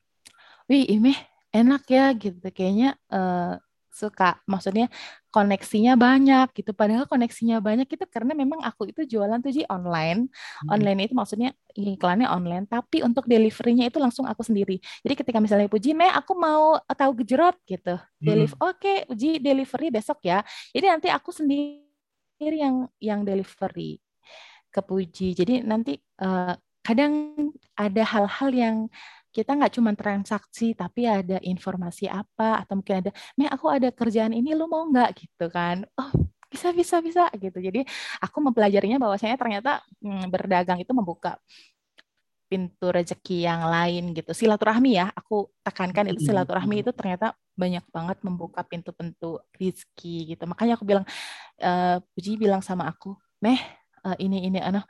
wih 0.66 0.84
ini 0.86 1.14
enak 1.54 1.86
ya 1.86 2.10
gitu 2.14 2.42
kayaknya 2.50 2.98
uh, 3.10 3.58
suka. 3.96 4.36
Maksudnya 4.44 4.92
koneksinya 5.32 5.96
banyak 5.96 6.52
gitu. 6.52 6.76
Padahal 6.76 7.08
koneksinya 7.08 7.64
banyak 7.64 7.88
itu 7.88 8.04
karena 8.12 8.36
memang 8.36 8.60
aku 8.60 8.92
itu 8.92 9.08
jualan 9.08 9.40
tuh 9.40 9.52
di 9.56 9.64
online. 9.72 10.28
Hmm. 10.28 10.76
online 10.76 11.08
itu 11.08 11.14
maksudnya 11.16 11.56
iklannya 11.72 12.28
online 12.28 12.68
tapi 12.68 13.00
untuk 13.00 13.24
deliverynya 13.24 13.88
itu 13.88 13.96
langsung 13.96 14.28
aku 14.28 14.44
sendiri. 14.44 14.76
Jadi 15.00 15.14
ketika 15.16 15.40
misalnya 15.40 15.72
Puji 15.72 15.96
Meh 15.96 16.12
aku 16.12 16.36
mau 16.36 16.76
tahu 16.84 17.24
gejrot 17.24 17.56
gitu. 17.64 17.96
Hmm. 17.96 18.20
deliver 18.20 18.56
oke 18.60 18.76
okay, 18.76 18.96
Puji 19.08 19.40
delivery 19.40 19.88
besok 19.88 20.20
ya. 20.20 20.44
Jadi 20.76 20.86
nanti 20.92 21.08
aku 21.08 21.32
sendiri 21.32 22.56
yang 22.60 22.84
yang 23.00 23.24
delivery 23.24 23.96
ke 24.68 24.80
Puji. 24.84 25.32
Jadi 25.32 25.64
nanti 25.64 25.96
uh, 26.20 26.52
kadang 26.84 27.34
ada 27.74 28.02
hal-hal 28.06 28.50
yang 28.54 28.76
kita 29.36 29.50
nggak 29.58 29.72
cuma 29.76 29.92
transaksi 29.92 30.72
tapi 30.72 31.04
ada 31.04 31.36
informasi 31.44 32.08
apa 32.08 32.64
atau 32.64 32.80
mungkin 32.80 32.96
ada, 33.04 33.10
"Meh 33.36 33.48
aku 33.52 33.66
ada 33.68 33.88
kerjaan 33.92 34.32
ini 34.32 34.56
lu 34.56 34.64
mau 34.64 34.88
nggak?" 34.88 35.10
gitu 35.20 35.46
kan. 35.52 35.84
Oh, 36.00 36.10
bisa 36.52 36.72
bisa 36.72 36.96
bisa 37.04 37.22
gitu. 37.36 37.58
Jadi 37.60 37.84
aku 38.24 38.38
mempelajarinya 38.40 38.96
bahwasanya 38.96 39.36
ternyata 39.36 39.84
hmm, 40.00 40.32
berdagang 40.32 40.78
itu 40.80 40.92
membuka 40.96 41.36
pintu 42.46 42.86
rezeki 42.94 43.44
yang 43.44 43.66
lain 43.66 44.14
gitu. 44.14 44.30
Silaturahmi 44.30 44.90
ya, 44.96 45.10
aku 45.12 45.50
tekankan 45.66 46.14
itu 46.14 46.30
silaturahmi 46.30 46.86
itu 46.86 46.94
ternyata 46.94 47.34
banyak 47.58 47.82
banget 47.90 48.18
membuka 48.22 48.62
pintu-pintu 48.62 49.42
rezeki 49.58 50.34
gitu. 50.34 50.44
Makanya 50.46 50.78
aku 50.78 50.86
bilang, 50.86 51.04
uh, 51.62 51.98
Puji 52.14 52.38
bilang 52.38 52.62
sama 52.62 52.86
aku, 52.86 53.18
Meh, 53.42 53.58
uh, 54.06 54.16
ini 54.22 54.46
ini 54.46 54.58
ano 54.62 54.86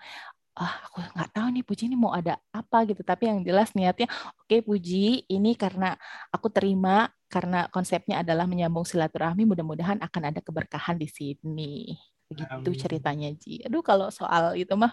ah 0.56 0.74
aku 0.88 1.04
nggak 1.04 1.30
tahu 1.36 1.46
nih 1.52 1.64
Puji 1.68 1.82
ini 1.92 1.96
mau 2.00 2.16
ada 2.16 2.40
apa 2.48 2.88
gitu 2.88 3.04
tapi 3.04 3.28
yang 3.28 3.44
jelas 3.44 3.76
niatnya 3.76 4.08
oke 4.08 4.48
okay, 4.48 4.60
Puji 4.64 5.28
ini 5.28 5.52
karena 5.52 5.92
aku 6.32 6.48
terima 6.48 7.12
karena 7.28 7.68
konsepnya 7.68 8.24
adalah 8.24 8.48
menyambung 8.48 8.88
silaturahmi 8.88 9.44
mudah-mudahan 9.44 10.00
akan 10.00 10.22
ada 10.32 10.40
keberkahan 10.40 10.96
di 10.96 11.08
sini 11.12 11.92
begitu 12.26 12.70
ceritanya 12.86 13.30
Ji. 13.38 13.62
Aduh 13.62 13.82
kalau 13.86 14.10
soal 14.10 14.58
itu 14.58 14.74
mah 14.74 14.92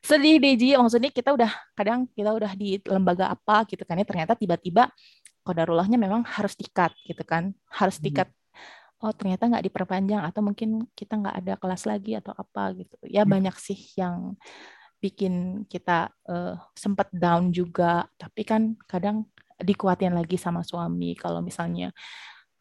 sedih 0.00 0.40
deh 0.40 0.56
Ji. 0.56 0.72
Maksudnya 0.76 1.12
kita 1.12 1.36
udah 1.36 1.52
kadang 1.76 2.08
kita 2.12 2.32
udah 2.32 2.52
di 2.56 2.80
lembaga 2.88 3.28
apa 3.32 3.68
gitu 3.68 3.84
kan 3.84 4.00
ya 4.00 4.06
ternyata 4.08 4.32
tiba-tiba 4.32 4.88
kodarullahnya 5.44 6.00
memang 6.00 6.24
harus 6.24 6.56
dikat 6.56 6.92
gitu 7.04 7.20
kan. 7.24 7.52
Harus 7.68 8.00
hmm. 8.00 8.04
dikat 8.08 8.28
oh 9.04 9.12
ternyata 9.12 9.44
nggak 9.44 9.64
diperpanjang 9.68 10.24
atau 10.24 10.40
mungkin 10.40 10.88
kita 10.96 11.20
nggak 11.20 11.36
ada 11.44 11.52
kelas 11.60 11.82
lagi 11.84 12.16
atau 12.16 12.32
apa 12.32 12.72
gitu. 12.80 12.96
Ya 13.04 13.28
hmm. 13.28 13.30
banyak 13.30 13.56
sih 13.60 13.78
yang 14.00 14.32
bikin 15.04 15.68
kita 15.68 16.08
uh, 16.32 16.56
sempat 16.72 17.12
down 17.12 17.52
juga 17.52 18.08
tapi 18.16 18.40
kan 18.48 18.72
kadang 18.88 19.28
dikuatin 19.60 20.16
lagi 20.16 20.40
sama 20.40 20.64
suami 20.64 21.12
kalau 21.12 21.44
misalnya 21.44 21.92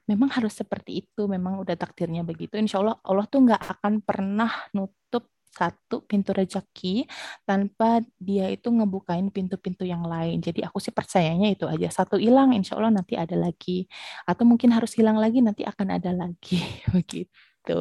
memang 0.03 0.29
harus 0.35 0.53
seperti 0.55 1.07
itu, 1.07 1.31
memang 1.31 1.63
udah 1.63 1.75
takdirnya 1.79 2.27
begitu. 2.27 2.59
Insya 2.59 2.83
Allah 2.83 2.99
Allah 3.07 3.25
tuh 3.27 3.39
nggak 3.47 3.63
akan 3.79 3.93
pernah 4.03 4.51
nutup 4.75 5.31
satu 5.53 6.01
pintu 6.09 6.33
rezeki 6.33 7.05
tanpa 7.45 8.01
dia 8.17 8.49
itu 8.49 8.73
ngebukain 8.73 9.29
pintu-pintu 9.29 9.85
yang 9.85 10.01
lain. 10.01 10.41
Jadi 10.41 10.65
aku 10.65 10.81
sih 10.81 10.89
percayanya 10.89 11.53
itu 11.53 11.69
aja. 11.69 11.87
Satu 11.93 12.17
hilang, 12.17 12.51
insya 12.57 12.75
Allah 12.75 12.99
nanti 12.99 13.13
ada 13.13 13.37
lagi. 13.37 13.85
Atau 14.25 14.49
mungkin 14.49 14.73
harus 14.73 14.97
hilang 14.97 15.21
lagi, 15.21 15.39
nanti 15.45 15.61
akan 15.63 15.87
ada 16.01 16.11
lagi. 16.11 16.59
Begitu. 16.95 17.79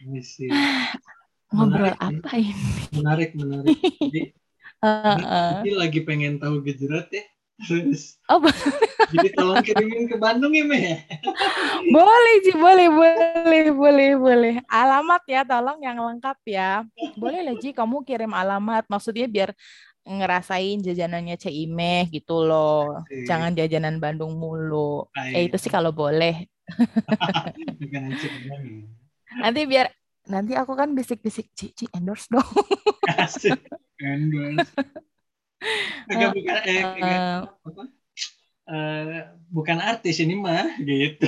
Ngobrol 1.50 1.90
menarik, 1.90 1.98
apa 1.98 2.30
ini? 2.38 2.64
Menarik, 2.94 3.30
menarik. 3.34 3.76
Jadi, 3.98 4.22
uh, 4.86 5.18
uh. 5.18 5.54
lagi 5.74 6.00
pengen 6.06 6.38
tahu 6.38 6.62
gejrot 6.62 7.10
ya. 7.10 7.26
Terus. 7.60 8.16
Oh, 8.30 8.40
jadi 9.12 9.28
tolong 9.36 9.60
kirimin 9.60 10.08
ke 10.08 10.16
Bandung 10.16 10.54
ya, 10.56 10.64
Meh. 10.64 11.04
boleh, 11.96 12.34
Ji. 12.40 12.52
Boleh, 12.56 12.88
boleh, 12.88 13.64
boleh, 13.74 14.10
boleh. 14.16 14.54
Alamat 14.64 15.22
ya, 15.28 15.44
tolong 15.44 15.76
yang 15.84 16.00
lengkap 16.00 16.38
ya. 16.48 16.86
Boleh 17.20 17.44
lah, 17.44 17.56
Ji. 17.60 17.76
Kamu 17.76 18.00
kirim 18.06 18.32
alamat. 18.32 18.88
Maksudnya 18.88 19.28
biar 19.28 19.52
ngerasain 20.08 20.80
jajanannya 20.80 21.36
Cimeh 21.36 22.08
gitu 22.08 22.48
loh. 22.48 23.04
Asik. 23.04 23.28
Jangan 23.28 23.52
jajanan 23.52 24.00
Bandung 24.00 24.40
mulu. 24.40 25.04
Ayo. 25.12 25.36
Eh, 25.36 25.42
itu 25.52 25.60
sih 25.60 25.68
kalau 25.68 25.92
boleh. 25.92 26.48
nanti 29.42 29.62
biar 29.68 29.99
nanti 30.30 30.54
aku 30.54 30.72
kan 30.78 30.94
bisik-bisik 30.94 31.50
Cici 31.52 31.90
endorse 31.90 32.30
dong. 32.30 32.46
Asik. 33.18 33.58
Endorse. 34.00 34.70
Enggak, 36.08 36.30
bukan, 36.32 36.56
eh, 36.64 36.80
uh, 36.80 37.38
apa? 37.44 37.82
Uh, 38.70 39.20
bukan 39.50 39.78
artis 39.82 40.22
ini 40.22 40.38
mah 40.38 40.78
gitu. 40.80 41.26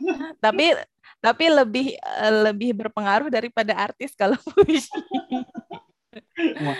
tapi 0.44 0.72
tapi 1.20 1.44
lebih 1.50 1.86
uh, 2.00 2.32
lebih 2.48 2.70
berpengaruh 2.72 3.28
daripada 3.28 3.76
artis 3.76 4.16
kalau 4.16 4.38
puisi. 4.54 4.88
Wah, 6.62 6.78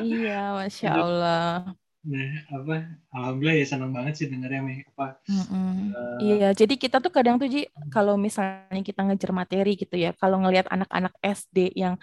iya, 0.00 0.56
masya 0.56 0.90
Allah. 0.90 1.76
Nah, 2.06 2.30
apa? 2.54 2.76
Alhamdulillah 3.10 3.56
ya 3.58 3.66
senang 3.66 3.90
banget 3.90 4.14
sih 4.14 4.26
dengarnya 4.30 4.62
Mi. 4.62 4.74
Apa? 4.94 5.18
Mm 5.26 5.44
-mm. 5.50 5.74
Uh, 5.90 6.18
iya, 6.22 6.48
jadi 6.54 6.74
kita 6.78 7.02
tuh 7.02 7.10
kadang 7.10 7.34
tuh 7.42 7.50
Ji, 7.50 7.66
kalau 7.90 8.14
misalnya 8.14 8.82
kita 8.86 9.02
ngejar 9.02 9.34
materi 9.34 9.74
gitu 9.74 9.98
ya, 9.98 10.14
kalau 10.14 10.38
ngelihat 10.38 10.70
anak-anak 10.70 11.10
SD 11.18 11.74
yang 11.74 11.98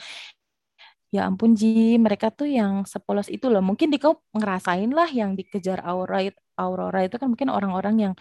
ya 1.08 1.32
ampun 1.32 1.56
Ji, 1.56 1.96
mereka 1.96 2.36
tuh 2.36 2.52
yang 2.52 2.84
sepolos 2.84 3.32
itu 3.32 3.48
loh. 3.48 3.64
Mungkin 3.64 3.88
di 3.88 3.98
kau 4.02 4.20
ngerasain 4.36 4.92
lah 4.92 5.08
yang 5.08 5.40
dikejar 5.40 5.80
Aurora, 5.80 6.20
Aurora 6.60 7.00
itu 7.08 7.16
kan 7.16 7.32
mungkin 7.32 7.48
orang-orang 7.48 7.96
yang 8.12 8.14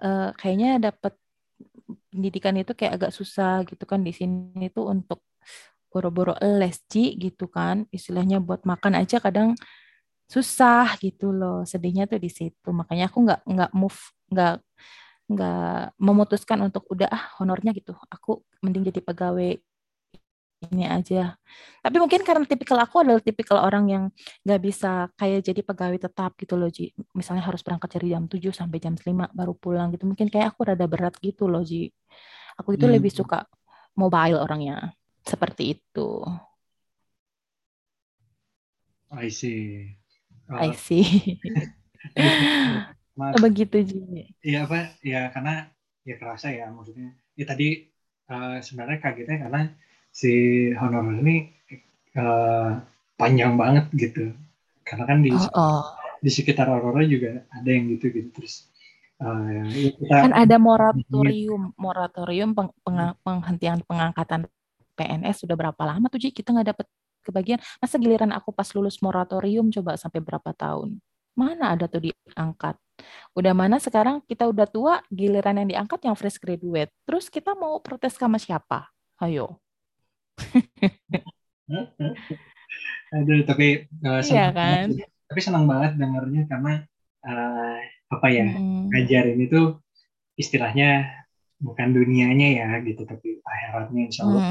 uh, 0.00 0.32
kayaknya 0.40 0.80
dapat 0.80 1.12
pendidikan 2.08 2.56
itu 2.56 2.72
kayak 2.72 2.96
agak 2.96 3.12
susah 3.12 3.60
gitu 3.68 3.84
kan 3.84 4.00
di 4.00 4.16
sini 4.16 4.72
tuh 4.72 4.88
untuk 4.88 5.20
boro-boro 5.92 6.32
les 6.40 6.80
Ji 6.88 7.12
gitu 7.20 7.44
kan. 7.52 7.84
Istilahnya 7.92 8.40
buat 8.40 8.64
makan 8.64 8.96
aja 9.04 9.20
kadang 9.20 9.52
susah 10.30 10.94
gitu 11.02 11.34
loh. 11.34 11.66
Sedihnya 11.66 12.06
tuh 12.06 12.22
di 12.22 12.30
situ. 12.30 12.68
Makanya 12.70 13.10
aku 13.10 13.18
nggak 13.26 13.40
nggak 13.50 13.70
move 13.74 13.98
nggak 14.30 14.54
nggak 15.30 15.82
memutuskan 15.98 16.58
untuk 16.66 16.86
udah 16.86 17.08
ah 17.10 17.24
honornya 17.42 17.74
gitu. 17.74 17.92
Aku 18.14 18.46
mending 18.62 18.86
jadi 18.90 19.00
pegawai 19.02 19.58
ini 20.68 20.84
aja. 20.84 21.34
Tapi 21.80 21.96
mungkin 21.96 22.20
karena 22.20 22.44
tipikal 22.44 22.78
aku 22.84 23.00
adalah 23.00 23.22
tipikal 23.24 23.64
orang 23.64 23.84
yang 23.88 24.04
nggak 24.44 24.60
bisa 24.60 25.08
kayak 25.16 25.40
jadi 25.40 25.60
pegawai 25.64 25.98
tetap 25.98 26.36
gitu 26.36 26.54
loh, 26.60 26.68
Ji. 26.68 26.92
Misalnya 27.16 27.42
harus 27.48 27.64
berangkat 27.64 27.96
dari 27.96 28.12
jam 28.12 28.28
7 28.28 28.52
sampai 28.52 28.78
jam 28.78 28.94
5 28.94 29.32
baru 29.32 29.56
pulang 29.56 29.88
gitu. 29.96 30.04
Mungkin 30.04 30.28
kayak 30.28 30.54
aku 30.54 30.68
rada 30.68 30.84
berat 30.84 31.16
gitu 31.18 31.48
loh, 31.48 31.64
Ji. 31.64 31.88
Aku 32.60 32.76
itu 32.76 32.84
hmm. 32.84 32.94
lebih 33.00 33.12
suka 33.12 33.48
mobile 33.96 34.36
orangnya. 34.36 34.92
Seperti 35.24 35.80
itu. 35.80 36.22
I 39.10 39.26
see. 39.32 39.99
Uh, 40.50 40.58
I 40.58 40.74
see. 40.74 41.38
Begitu, 43.46 43.76
Ji. 43.86 44.00
Iya, 44.42 44.66
apa? 44.66 44.98
Ya, 45.06 45.30
karena 45.30 45.70
ya 46.02 46.18
kerasa 46.18 46.50
ya 46.50 46.68
maksudnya. 46.74 47.14
Ya 47.38 47.46
tadi 47.46 47.86
uh, 48.30 48.58
sebenarnya 48.58 48.98
kagetnya 48.98 49.36
karena 49.46 49.60
si 50.10 50.32
honor 50.74 51.06
ini 51.22 51.50
uh, 52.18 52.82
panjang 53.14 53.54
banget 53.54 53.86
gitu 53.94 54.34
karena 54.82 55.04
kan 55.06 55.18
di 55.22 55.30
oh, 55.30 55.46
oh. 55.54 55.82
di 56.18 56.30
sekitar 56.32 56.66
Aurora 56.66 57.06
juga 57.06 57.46
ada 57.52 57.68
yang 57.68 57.94
gitu 57.94 58.10
gitu 58.10 58.28
terus 58.34 58.66
uh, 59.22 59.46
ya 59.46 59.62
kita, 59.70 60.14
kan 60.26 60.34
ada 60.34 60.56
moratorium 60.58 61.70
moratorium 61.78 62.50
peng, 62.56 62.70
peng, 62.82 63.14
penghentian 63.22 63.78
pengangkatan 63.86 64.50
PNS 64.98 65.46
sudah 65.46 65.56
berapa 65.56 65.82
lama 65.86 66.10
tuh 66.10 66.18
Ji 66.18 66.34
kita 66.34 66.50
nggak 66.50 66.74
dapat 66.74 66.86
kebagian 67.22 67.58
masa 67.78 67.96
giliran 67.96 68.32
aku 68.32 68.52
pas 68.52 68.68
lulus 68.72 68.98
moratorium 69.04 69.70
coba 69.72 69.96
sampai 69.96 70.20
berapa 70.20 70.50
tahun? 70.54 70.98
Mana 71.36 71.76
ada 71.76 71.86
tuh 71.86 72.10
diangkat? 72.10 72.76
Udah 73.32 73.56
mana 73.56 73.80
sekarang 73.80 74.20
kita 74.28 74.44
udah 74.50 74.66
tua 74.68 75.00
giliran 75.08 75.56
yang 75.64 75.68
diangkat 75.72 76.00
yang 76.04 76.16
fresh 76.18 76.36
graduate. 76.36 76.92
Terus 77.08 77.32
kita 77.32 77.56
mau 77.56 77.80
protes 77.80 78.16
sama 78.18 78.36
siapa? 78.36 78.90
Ayo. 79.20 79.60
Aduh, 83.10 83.42
tapi 83.42 83.90
uh, 84.06 84.22
iya 84.22 84.54
kan? 84.54 84.94
Banget, 84.94 85.10
tapi 85.30 85.40
senang 85.42 85.64
banget 85.70 85.94
dengarnya 85.98 86.42
karena 86.50 86.72
uh, 87.22 87.78
apa 88.10 88.26
ya 88.34 88.50
mm. 88.50 88.90
ngajarin 88.90 89.38
itu 89.38 89.78
istilahnya 90.34 91.06
bukan 91.60 91.92
dunianya 91.94 92.48
ya 92.56 92.68
gitu 92.82 93.04
tapi 93.04 93.38
akhiratnya 93.44 94.02
insya 94.08 94.22
Allah 94.26 94.44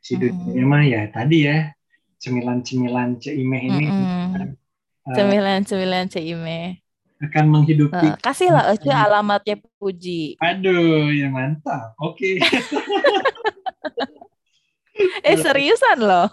mm. 0.00 0.04
si 0.04 0.12
dunia 0.16 0.64
mm. 0.64 0.68
mah 0.68 0.82
ya 0.88 1.02
tadi 1.12 1.38
ya 1.44 1.76
cemilan-cemilan 2.20 3.20
ceimeh 3.20 3.62
ini 3.68 3.86
mm. 3.86 4.00
uh, 5.04 5.14
cemilan-cemilan 5.14 6.08
ceimeh 6.08 6.80
akan 7.20 7.44
menghidupi 7.52 8.08
uh, 8.08 8.16
kasihlah 8.24 8.72
aja 8.72 9.04
alamatnya 9.04 9.60
puji 9.76 10.40
aduh 10.40 11.12
ya 11.12 11.28
mantap 11.28 11.92
oke 12.00 12.16
okay. 12.16 12.40
eh 15.24 15.36
seriusan 15.38 15.98
loh. 16.00 16.28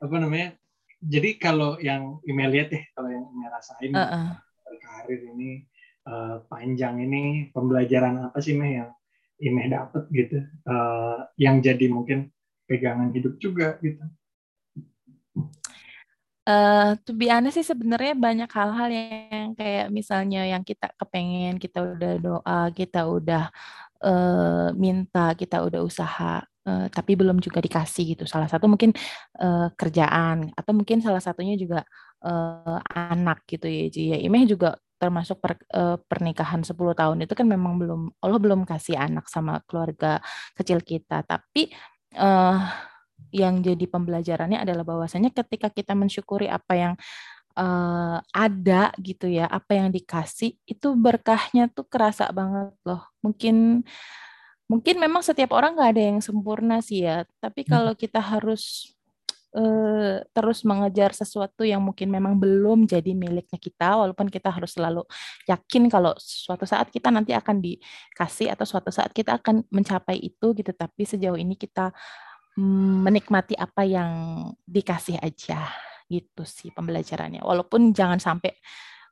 apa 0.00 0.16
namanya? 0.16 0.56
Jadi 1.00 1.40
kalau 1.40 1.80
yang 1.80 2.20
email 2.28 2.50
lihat 2.52 2.68
ya, 2.72 2.82
kalau 2.92 3.08
yang 3.08 3.24
email 3.32 3.50
rasain 3.52 3.92
uh 3.96 4.04
-uh. 4.04 4.28
karir 4.68 5.20
ini 5.32 5.64
uh, 6.04 6.44
panjang 6.44 7.00
ini 7.00 7.48
pembelajaran 7.56 8.28
apa 8.28 8.38
sih 8.44 8.52
meh 8.52 8.76
yang 8.80 8.92
Imeh 9.40 9.72
dapat 9.72 10.04
gitu, 10.12 10.44
uh, 10.68 11.24
yang 11.40 11.64
jadi 11.64 11.88
mungkin 11.88 12.28
pegangan 12.68 13.08
hidup 13.16 13.40
juga 13.40 13.80
gitu. 13.80 14.04
Uh, 16.44 16.98
to 17.06 17.14
be 17.14 17.30
honest 17.30 17.56
sih 17.56 17.64
sebenarnya 17.64 18.16
banyak 18.16 18.50
hal-hal 18.50 18.88
yang 18.90 19.54
kayak 19.54 19.86
misalnya 19.88 20.44
yang 20.44 20.60
kita 20.66 20.92
kepengen, 20.98 21.56
kita 21.56 21.84
udah 21.84 22.12
doa, 22.18 22.60
kita 22.74 23.06
udah 23.06 23.44
uh, 24.02 24.68
minta, 24.74 25.36
kita 25.38 25.62
udah 25.62 25.80
usaha, 25.84 26.42
uh, 26.42 26.86
tapi 26.90 27.14
belum 27.14 27.38
juga 27.38 27.62
dikasih 27.62 28.16
gitu. 28.16 28.24
Salah 28.26 28.50
satu 28.50 28.66
mungkin 28.66 28.90
uh, 29.38 29.70
kerjaan, 29.78 30.50
atau 30.58 30.72
mungkin 30.74 30.98
salah 31.04 31.22
satunya 31.22 31.54
juga 31.54 31.86
uh, 32.24 32.82
anak 32.92 33.46
gitu 33.46 33.70
ya. 33.70 33.86
Ji. 33.86 34.02
Ya, 34.12 34.18
Imeh 34.18 34.42
juga 34.48 34.74
termasuk 35.00 35.40
per, 35.40 35.56
uh, 35.72 35.96
pernikahan 35.96 36.60
10 36.60 36.76
tahun 36.76 37.24
itu 37.24 37.32
kan 37.32 37.48
memang 37.48 37.80
belum 37.80 38.00
Allah 38.20 38.36
belum 38.36 38.68
kasih 38.68 39.00
anak 39.00 39.32
sama 39.32 39.64
keluarga 39.64 40.20
kecil 40.52 40.84
kita, 40.84 41.24
tapi 41.24 41.72
uh, 42.20 42.60
yang 43.32 43.64
jadi 43.64 43.88
pembelajarannya 43.88 44.60
adalah 44.60 44.84
bahwasanya 44.84 45.32
ketika 45.32 45.72
kita 45.72 45.96
mensyukuri 45.96 46.52
apa 46.52 46.72
yang 46.76 46.92
uh, 47.56 48.20
ada 48.34 48.92
gitu 49.00 49.26
ya, 49.30 49.48
apa 49.48 49.80
yang 49.80 49.88
dikasih 49.88 50.60
itu 50.68 50.88
berkahnya 50.94 51.72
tuh 51.72 51.88
kerasa 51.88 52.28
banget 52.30 52.76
loh. 52.84 53.02
Mungkin 53.24 53.86
mungkin 54.70 54.96
memang 55.02 55.24
setiap 55.24 55.50
orang 55.56 55.74
nggak 55.74 55.90
ada 55.96 56.02
yang 56.14 56.18
sempurna 56.20 56.78
sih 56.84 57.08
ya, 57.08 57.24
tapi 57.42 57.64
hmm. 57.64 57.70
kalau 57.72 57.92
kita 57.96 58.20
harus 58.22 58.94
uh, 59.54 60.22
terus 60.34 60.62
mengejar 60.66 61.14
sesuatu 61.14 61.66
yang 61.66 61.82
mungkin 61.82 62.10
memang 62.10 62.38
belum 62.38 62.86
jadi 62.86 63.12
miliknya 63.14 63.58
kita, 63.58 63.98
walaupun 63.98 64.30
kita 64.30 64.50
harus 64.50 64.74
selalu 64.74 65.02
yakin 65.46 65.90
kalau 65.90 66.14
suatu 66.18 66.66
saat 66.66 66.88
kita 66.90 67.10
nanti 67.10 67.34
akan 67.34 67.62
dikasih 67.62 68.52
atau 68.54 68.66
suatu 68.66 68.90
saat 68.94 69.10
kita 69.10 69.38
akan 69.42 69.66
mencapai 69.70 70.18
itu 70.18 70.54
gitu, 70.54 70.70
tapi 70.74 71.02
sejauh 71.06 71.38
ini 71.38 71.54
kita 71.58 71.90
mm, 72.58 72.96
menikmati 73.06 73.54
apa 73.58 73.82
yang 73.86 74.12
dikasih 74.66 75.18
aja 75.22 75.70
gitu 76.10 76.42
sih 76.42 76.74
pembelajarannya. 76.74 77.42
Walaupun 77.42 77.94
jangan 77.94 78.18
sampai 78.18 78.54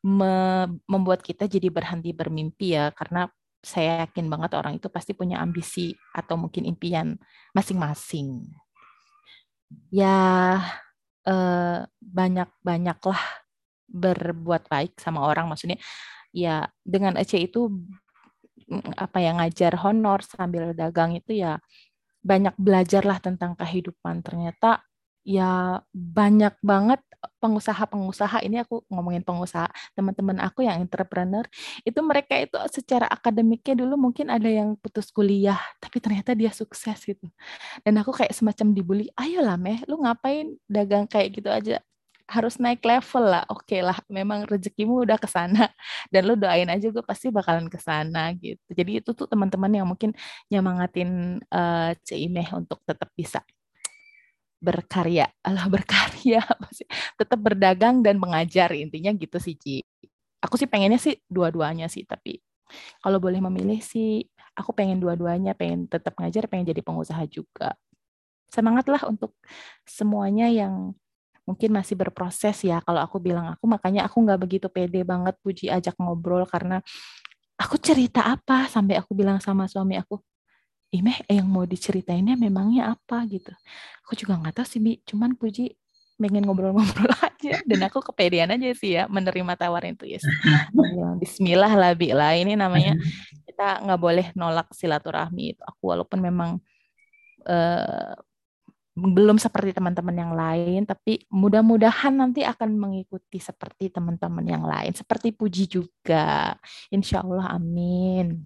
me 0.07 0.67
membuat 0.87 1.23
kita 1.27 1.51
jadi 1.51 1.71
berhenti 1.71 2.15
bermimpi 2.15 2.79
ya, 2.79 2.91
karena 2.95 3.27
saya 3.59 4.07
yakin 4.07 4.31
banget 4.31 4.55
orang 4.55 4.79
itu 4.79 4.87
pasti 4.87 5.19
punya 5.19 5.43
ambisi 5.43 5.91
atau 6.15 6.39
mungkin 6.39 6.63
impian 6.67 7.19
masing-masing. 7.55 8.47
Ya 9.93 10.17
eh, 11.29 11.79
banyak-banyaklah 12.01 13.21
berbuat 13.89 14.63
baik 14.73 14.97
sama 15.01 15.25
orang. 15.29 15.49
Maksudnya 15.51 15.79
ya 16.35 16.69
dengan 16.85 17.17
Ece 17.21 17.41
itu 17.41 17.71
mm, 18.71 18.97
apa 18.99 19.19
ya 19.23 19.31
ngajar 19.39 19.75
honor 19.85 20.21
sambil 20.25 20.73
dagang 20.77 21.17
itu 21.19 21.37
ya 21.45 21.59
banyak 22.25 22.55
belajarlah 22.61 23.19
tentang 23.25 23.55
kehidupan. 23.59 24.23
Ternyata 24.27 24.83
ya 25.27 25.81
banyak 25.95 26.55
banget 26.65 27.01
pengusaha-pengusaha 27.43 28.43
ini 28.47 28.63
aku 28.63 28.83
ngomongin 28.91 29.23
pengusaha 29.27 29.67
teman-teman 29.95 30.39
aku 30.43 30.67
yang 30.67 30.83
entrepreneur 30.83 31.45
itu 31.83 31.99
mereka 32.03 32.39
itu 32.39 32.55
secara 32.71 33.07
akademiknya 33.11 33.75
dulu 33.79 33.95
mungkin 34.11 34.31
ada 34.31 34.47
yang 34.47 34.79
putus 34.79 35.11
kuliah 35.11 35.59
tapi 35.83 35.99
ternyata 36.03 36.35
dia 36.39 36.51
sukses 36.55 36.99
gitu. 37.03 37.27
Dan 37.83 37.99
aku 38.01 38.15
kayak 38.15 38.35
semacam 38.35 38.67
dibully 38.75 39.07
ayolah 39.19 39.57
meh 39.59 39.83
lu 39.91 40.03
ngapain 40.03 40.55
dagang 40.71 41.07
kayak 41.11 41.29
gitu 41.39 41.51
aja? 41.51 41.77
Harus 42.29 42.61
naik 42.61 42.85
level 42.85 43.25
lah. 43.25 43.45
Oke 43.49 43.79
okay 43.79 43.81
lah 43.83 43.99
memang 44.11 44.45
rezekimu 44.47 45.03
udah 45.07 45.17
ke 45.17 45.29
sana 45.31 45.73
dan 46.13 46.23
lu 46.29 46.35
doain 46.37 46.69
aja 46.69 46.87
gue 46.93 47.05
pasti 47.05 47.31
bakalan 47.33 47.67
ke 47.73 47.79
sana 47.81 48.31
gitu. 48.37 48.63
Jadi 48.71 49.01
itu 49.03 49.11
tuh 49.17 49.27
teman-teman 49.31 49.73
yang 49.73 49.87
mungkin 49.89 50.13
nyemangatin 50.53 51.41
uh, 51.51 51.93
Cimeh 52.05 52.49
untuk 52.55 52.83
tetap 52.85 53.11
bisa 53.17 53.43
berkarya, 54.59 55.31
Allah 55.47 55.67
berkarya, 55.71 56.43
tetap 57.21 57.39
berdagang 57.39 58.03
dan 58.03 58.19
mengajar 58.19 58.75
intinya 58.75 59.15
gitu 59.15 59.39
sih 59.39 59.55
Ci. 59.59 59.83
Aku 60.43 60.55
sih 60.59 60.71
pengennya 60.71 60.99
sih 61.03 61.19
dua-duanya 61.27 61.91
sih, 61.91 62.07
tapi 62.07 62.39
kalau 63.03 63.19
boleh 63.23 63.41
memilih 63.43 63.81
sih 63.83 64.27
aku 64.59 64.75
pengen 64.75 64.99
dua-duanya, 65.03 65.55
pengen 65.55 65.87
tetap 65.91 66.15
ngajar, 66.19 66.47
pengen 66.51 66.69
jadi 66.71 66.83
pengusaha 66.83 67.23
juga. 67.31 67.75
Semangatlah 68.51 69.05
untuk 69.09 69.37
semuanya 69.85 70.49
yang 70.51 70.97
mungkin 71.49 71.71
masih 71.73 71.97
berproses 71.97 72.61
ya. 72.65 72.81
Kalau 72.85 73.01
aku 73.01 73.19
bilang 73.23 73.49
aku, 73.53 73.65
makanya 73.71 74.05
aku 74.09 74.21
nggak 74.25 74.41
begitu 74.41 74.67
pede 74.69 75.03
banget 75.07 75.37
Puji 75.41 75.73
ajak 75.73 75.97
ngobrol 76.01 76.45
karena 76.49 76.81
aku 77.59 77.77
cerita 77.81 78.25
apa 78.29 78.69
sampai 78.71 78.99
aku 79.01 79.13
bilang 79.19 79.39
sama 79.43 79.67
suami 79.71 79.99
aku, 79.99 80.21
Imeh 80.89 81.21
yang 81.29 81.45
mau 81.45 81.69
diceritainnya 81.69 82.35
memangnya 82.39 82.97
apa 82.97 83.29
gitu. 83.29 83.53
Aku 84.07 84.17
juga 84.17 84.41
nggak 84.41 84.63
tahu 84.63 84.67
sih, 84.67 84.81
Bi. 84.81 85.01
Cuman 85.05 85.37
Puji 85.37 85.77
pengen 86.19 86.43
ngobrol-ngobrol 86.45 87.15
aja 87.31 87.63
dan 87.63 87.81
aku 87.87 88.03
kepedean 88.03 88.51
aja 88.51 88.75
sih 88.75 88.99
ya 88.99 89.07
menerima 89.07 89.55
tawaran 89.55 89.95
itu 89.95 90.19
ya. 90.19 90.21
Bismillah 91.23 91.71
lah 91.79 91.95
Bi 91.95 92.11
lah 92.11 92.35
ini 92.35 92.59
namanya 92.59 92.99
kita 93.47 93.87
nggak 93.87 94.01
boleh 94.03 94.27
nolak 94.35 94.67
silaturahmi 94.75 95.55
itu. 95.55 95.63
Aku 95.63 95.95
walaupun 95.95 96.19
memang 96.19 96.59
uh, 97.47 98.15
belum 98.99 99.39
seperti 99.39 99.71
teman-teman 99.71 100.17
yang 100.17 100.33
lain, 100.35 100.83
tapi 100.83 101.23
mudah-mudahan 101.31 102.19
nanti 102.19 102.43
akan 102.43 102.75
mengikuti 102.75 103.39
seperti 103.39 103.95
teman-teman 103.95 104.43
yang 104.43 104.67
lain, 104.67 104.91
seperti 104.91 105.31
Puji 105.31 105.71
juga. 105.71 106.59
Insya 106.91 107.23
Allah, 107.23 107.55
amin. 107.55 108.43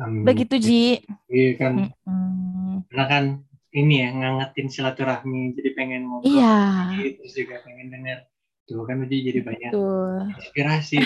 Amin. 0.00 0.24
Begitu 0.24 0.54
Ji. 0.62 0.84
Iya 1.28 1.50
kan. 1.60 1.72
Mm-hmm. 2.06 2.88
Karena 2.88 3.04
kan 3.08 3.24
ini 3.72 4.04
ya 4.04 4.08
ngangetin 4.12 4.68
silaturahmi 4.68 5.56
jadi 5.56 5.70
pengen 5.72 6.04
ngobrol 6.04 6.28
iya. 6.28 6.92
terus 7.16 7.32
juga 7.32 7.56
pengen 7.64 7.88
dengar 7.88 8.28
tuh 8.68 8.84
kan 8.84 9.00
jadi 9.08 9.32
jadi 9.32 9.40
banyak 9.40 9.70
Betul. 9.72 10.14
inspirasi 10.36 10.98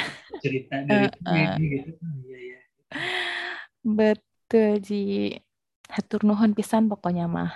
cerita 0.42 0.74
dari 0.86 1.06
uh, 1.06 1.54
gitu 1.62 1.90
iya 2.26 2.38
ya 2.42 2.60
betul 3.86 4.82
Ji 4.82 5.38
hatur 5.86 6.26
nuhun 6.26 6.58
pisan 6.58 6.90
pokoknya 6.90 7.30
mah 7.30 7.54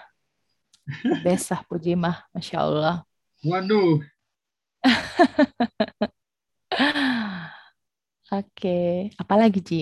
besah 1.26 1.66
puji 1.66 1.98
mah 1.98 2.30
masya 2.30 2.62
Allah 2.62 2.96
waduh 3.42 3.98
Oke, 8.30 8.46
okay. 8.62 8.90
apalagi 9.18 9.58
Ji? 9.58 9.80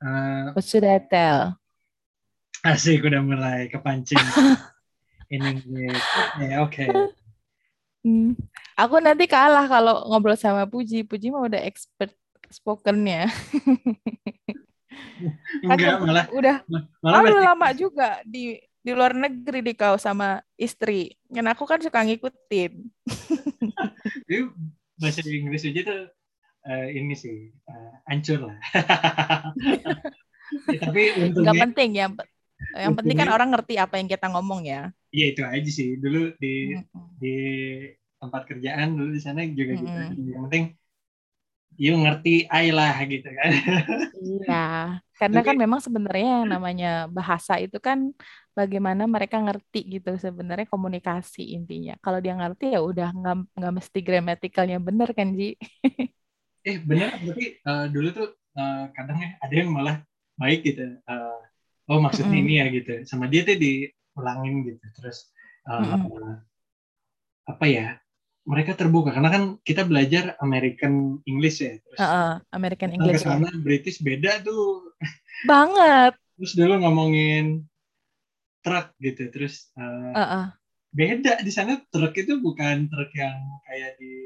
Uh, 0.00 0.52
What 0.52 0.68
should 0.68 0.84
I 0.84 1.00
tell? 1.00 1.56
Asik 2.66 3.06
udah 3.06 3.22
mulai 3.22 3.70
kepancing. 3.70 4.18
Ini 5.32 5.62
oke 5.90 6.46
oke. 6.62 6.84
Hmm. 8.06 8.38
Aku 8.78 9.02
nanti 9.02 9.26
kalah 9.26 9.66
kalau 9.66 10.06
ngobrol 10.10 10.38
sama 10.38 10.68
Puji. 10.68 11.02
Puji 11.02 11.34
mah 11.34 11.46
udah 11.46 11.60
expert 11.64 12.14
spokennya. 12.50 13.26
Enggak, 15.64 16.04
malah 16.04 16.26
udah 16.30 16.56
malah 17.00 17.20
udah 17.24 17.42
lama 17.52 17.68
juga 17.72 18.20
di 18.22 18.60
di 18.86 18.94
luar 18.94 19.18
negeri 19.18 19.66
di 19.66 19.74
kau 19.74 19.98
sama 19.98 20.38
istri. 20.54 21.10
Dan 21.26 21.50
aku 21.50 21.66
kan 21.66 21.82
suka 21.82 22.06
ngikutin. 22.06 22.72
bahasa 24.96 25.20
Inggris 25.28 25.68
aja 25.68 25.80
tuh 25.84 26.08
uh, 26.66 26.86
ini 26.90 27.14
sih 27.14 27.54
uh, 27.70 27.92
hancur 28.10 28.50
lah. 28.50 28.58
ya, 30.74 30.78
tapi 30.82 31.02
untungnya 31.22 31.54
nggak 31.54 31.64
penting 31.70 31.90
ya. 31.94 32.06
Yang 32.76 32.94
penting 32.98 33.16
kan 33.16 33.30
orang 33.30 33.48
ngerti 33.54 33.74
apa 33.78 33.94
yang 34.00 34.08
kita 34.10 34.26
ngomong 34.32 34.66
ya. 34.66 34.90
Iya 35.14 35.26
itu 35.32 35.42
aja 35.46 35.70
sih. 35.70 35.96
Dulu 35.96 36.34
di 36.36 36.74
hmm. 36.74 37.08
di 37.22 37.36
tempat 38.16 38.42
kerjaan 38.48 38.96
dulu 38.96 39.10
di 39.14 39.22
sana 39.22 39.46
juga 39.46 39.72
hmm. 39.76 39.80
gitu. 39.80 40.00
Yang 40.34 40.42
penting 40.50 40.64
you 41.76 41.92
ngerti 41.92 42.48
I 42.48 42.72
lah 42.72 42.96
gitu 43.06 43.28
kan. 43.28 43.50
Iya. 44.16 44.64
Karena 45.16 45.40
Tapi, 45.40 45.48
kan 45.48 45.56
memang 45.56 45.80
sebenarnya 45.80 46.28
yang 46.40 46.48
namanya 46.48 46.90
bahasa 47.08 47.56
itu 47.56 47.80
kan 47.80 48.12
bagaimana 48.52 49.08
mereka 49.08 49.40
ngerti 49.40 50.00
gitu 50.00 50.16
sebenarnya 50.16 50.68
komunikasi 50.68 51.56
intinya. 51.56 51.96
Kalau 52.04 52.20
dia 52.20 52.36
ngerti 52.36 52.76
ya 52.76 52.80
udah 52.84 53.12
nggak 53.12 53.36
nggak 53.56 53.72
mesti 53.80 53.98
gramatikalnya 54.04 54.78
bener 54.80 55.08
kan 55.16 55.32
Ji. 55.36 55.56
eh 56.66 56.82
bener 56.82 57.14
berarti 57.22 57.46
uh, 57.62 57.86
dulu 57.86 58.08
tuh 58.10 58.28
uh, 58.58 58.90
kadang 58.90 59.22
ya 59.22 59.30
ada 59.38 59.54
yang 59.54 59.70
malah 59.70 60.02
baik 60.34 60.66
gitu 60.66 60.98
uh, 61.06 61.38
oh 61.86 62.02
maksudnya 62.02 62.34
mm 62.34 62.42
-hmm. 62.42 62.50
ini 62.50 62.52
ya 62.58 62.66
gitu 62.74 62.94
sama 63.06 63.30
dia 63.30 63.46
tuh 63.46 63.54
diulangin 63.54 64.66
gitu 64.66 64.84
terus 64.98 65.30
uh, 65.70 65.78
mm 65.78 65.86
-hmm. 65.86 66.34
apa 67.46 67.64
ya 67.70 67.86
mereka 68.46 68.78
terbuka 68.78 69.14
karena 69.14 69.30
kan 69.30 69.42
kita 69.62 69.86
belajar 69.86 70.34
American 70.42 71.22
English 71.26 71.62
ya 71.62 71.78
terus 71.82 71.98
uh, 72.02 72.06
uh, 72.06 72.32
American 72.50 72.90
English 72.94 73.22
ke 73.22 73.30
sana 73.30 73.46
ya. 73.46 73.58
British 73.62 74.02
beda 74.02 74.42
tuh 74.42 74.90
banget 75.46 76.18
terus 76.34 76.52
dulu 76.58 76.82
ngomongin 76.82 77.62
truk 78.66 78.90
gitu 78.98 79.30
terus 79.30 79.70
uh, 79.78 80.10
uh, 80.14 80.22
uh. 80.22 80.46
beda 80.90 81.42
di 81.46 81.50
sana 81.54 81.78
truk 81.94 82.14
itu 82.18 82.42
bukan 82.42 82.90
truk 82.90 83.10
yang 83.14 83.38
kayak 83.70 83.94
di 84.02 84.25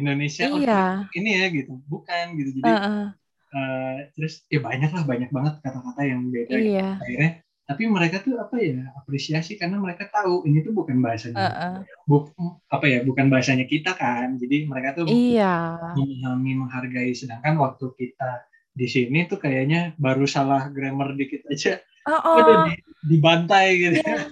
Indonesia 0.00 0.46
oh, 0.48 0.58
iya. 0.62 1.04
oh, 1.04 1.16
ini 1.18 1.30
ya 1.34 1.44
gitu 1.50 1.78
bukan 1.86 2.24
gitu 2.38 2.50
jadi 2.60 2.70
uh 2.70 2.78
-uh. 2.78 3.06
Uh, 3.48 3.96
terus 4.12 4.44
ya 4.52 4.60
banyak 4.60 4.92
lah 4.92 5.08
banyak 5.08 5.32
banget 5.32 5.56
kata-kata 5.64 6.02
yang 6.04 6.28
beda 6.28 6.52
gitu. 6.52 6.76
iya. 6.76 7.00
gitu. 7.00 7.04
akhirnya 7.04 7.30
tapi 7.68 7.84
mereka 7.84 8.24
tuh 8.24 8.40
apa 8.40 8.56
ya 8.56 8.80
apresiasi 8.96 9.60
karena 9.60 9.76
mereka 9.76 10.08
tahu 10.08 10.40
ini 10.48 10.64
tuh 10.64 10.72
bukan 10.72 11.04
bahasanya 11.04 11.36
uh 11.36 11.48
-uh. 11.52 11.76
Buk, 12.08 12.32
apa 12.72 12.86
ya 12.88 13.04
bukan 13.04 13.28
bahasanya 13.28 13.68
kita 13.68 13.92
kan 13.92 14.40
jadi 14.40 14.64
mereka 14.64 14.96
tuh 14.96 15.04
iya. 15.08 15.76
memahami 15.92 16.64
menghargai 16.64 17.12
sedangkan 17.12 17.60
waktu 17.60 17.92
kita 17.92 18.48
di 18.72 18.86
sini 18.88 19.28
tuh 19.28 19.36
kayaknya 19.36 19.92
baru 20.00 20.24
salah 20.24 20.72
grammar 20.72 21.12
dikit 21.18 21.44
aja 21.52 21.76
uh 22.08 22.16
-uh. 22.16 22.36
udah 22.40 22.56
di, 22.72 22.74
dibantai 23.04 23.66
gitu 23.76 24.00
yeah. 24.00 24.28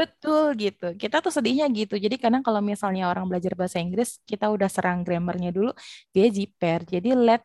Betul 0.00 0.56
gitu. 0.56 0.96
Kita 0.96 1.20
tuh 1.20 1.28
sedihnya 1.28 1.68
gitu. 1.68 2.00
Jadi 2.00 2.16
kadang 2.16 2.40
kalau 2.40 2.64
misalnya 2.64 3.12
orang 3.12 3.28
belajar 3.28 3.52
bahasa 3.52 3.76
Inggris, 3.76 4.16
kita 4.24 4.48
udah 4.48 4.72
serang 4.72 5.04
grammarnya 5.04 5.52
dulu, 5.52 5.76
dia 6.16 6.32
jiper. 6.32 6.88
Jadi 6.88 7.12
let 7.12 7.44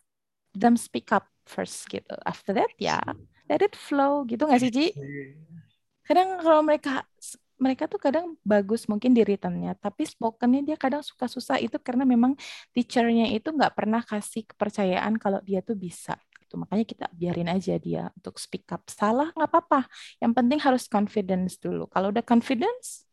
them 0.55 0.79
speak 0.79 1.11
up 1.11 1.27
first 1.43 1.83
gitu. 1.91 2.15
After 2.23 2.55
that 2.55 2.71
ya 2.79 3.03
let 3.45 3.61
it 3.61 3.75
flow 3.77 4.25
gitu 4.25 4.47
nggak 4.47 4.61
sih 4.61 4.71
Ji? 4.73 4.87
Kadang 6.05 6.41
kalau 6.41 6.61
mereka 6.63 7.03
mereka 7.55 7.87
tuh 7.87 7.99
kadang 8.01 8.35
bagus 8.43 8.83
mungkin 8.91 9.15
di 9.15 9.23
written-nya, 9.23 9.79
tapi 9.79 10.03
spoken-nya 10.03 10.75
dia 10.75 10.77
kadang 10.79 10.99
suka 10.99 11.23
susah 11.31 11.55
itu 11.55 11.79
karena 11.79 12.03
memang 12.03 12.35
teacher-nya 12.75 13.31
itu 13.31 13.47
nggak 13.47 13.73
pernah 13.73 14.03
kasih 14.03 14.43
kepercayaan 14.43 15.15
kalau 15.15 15.39
dia 15.39 15.63
tuh 15.63 15.79
bisa 15.79 16.19
gitu. 16.45 16.55
Makanya 16.61 16.85
kita 16.85 17.05
biarin 17.09 17.49
aja 17.49 17.75
dia 17.81 18.13
untuk 18.13 18.37
speak 18.37 18.69
up. 18.69 18.85
Salah 18.87 19.33
nggak 19.33 19.49
apa-apa. 19.49 19.89
Yang 20.21 20.31
penting 20.37 20.59
harus 20.61 20.83
confidence 20.85 21.57
dulu. 21.57 21.89
Kalau 21.89 22.13
udah 22.13 22.21
confidence, 22.21 23.09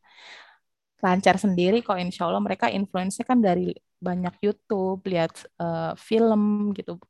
lancar 1.03 1.41
sendiri 1.41 1.81
kok 1.83 1.99
insya 1.99 2.29
Allah 2.29 2.45
mereka 2.45 2.71
influence-nya 2.71 3.25
kan 3.27 3.41
dari 3.41 3.75
banyak 3.99 4.35
YouTube, 4.45 5.01
lihat 5.09 5.33
uh, 5.59 5.97
film 5.97 6.71
gitu. 6.77 7.01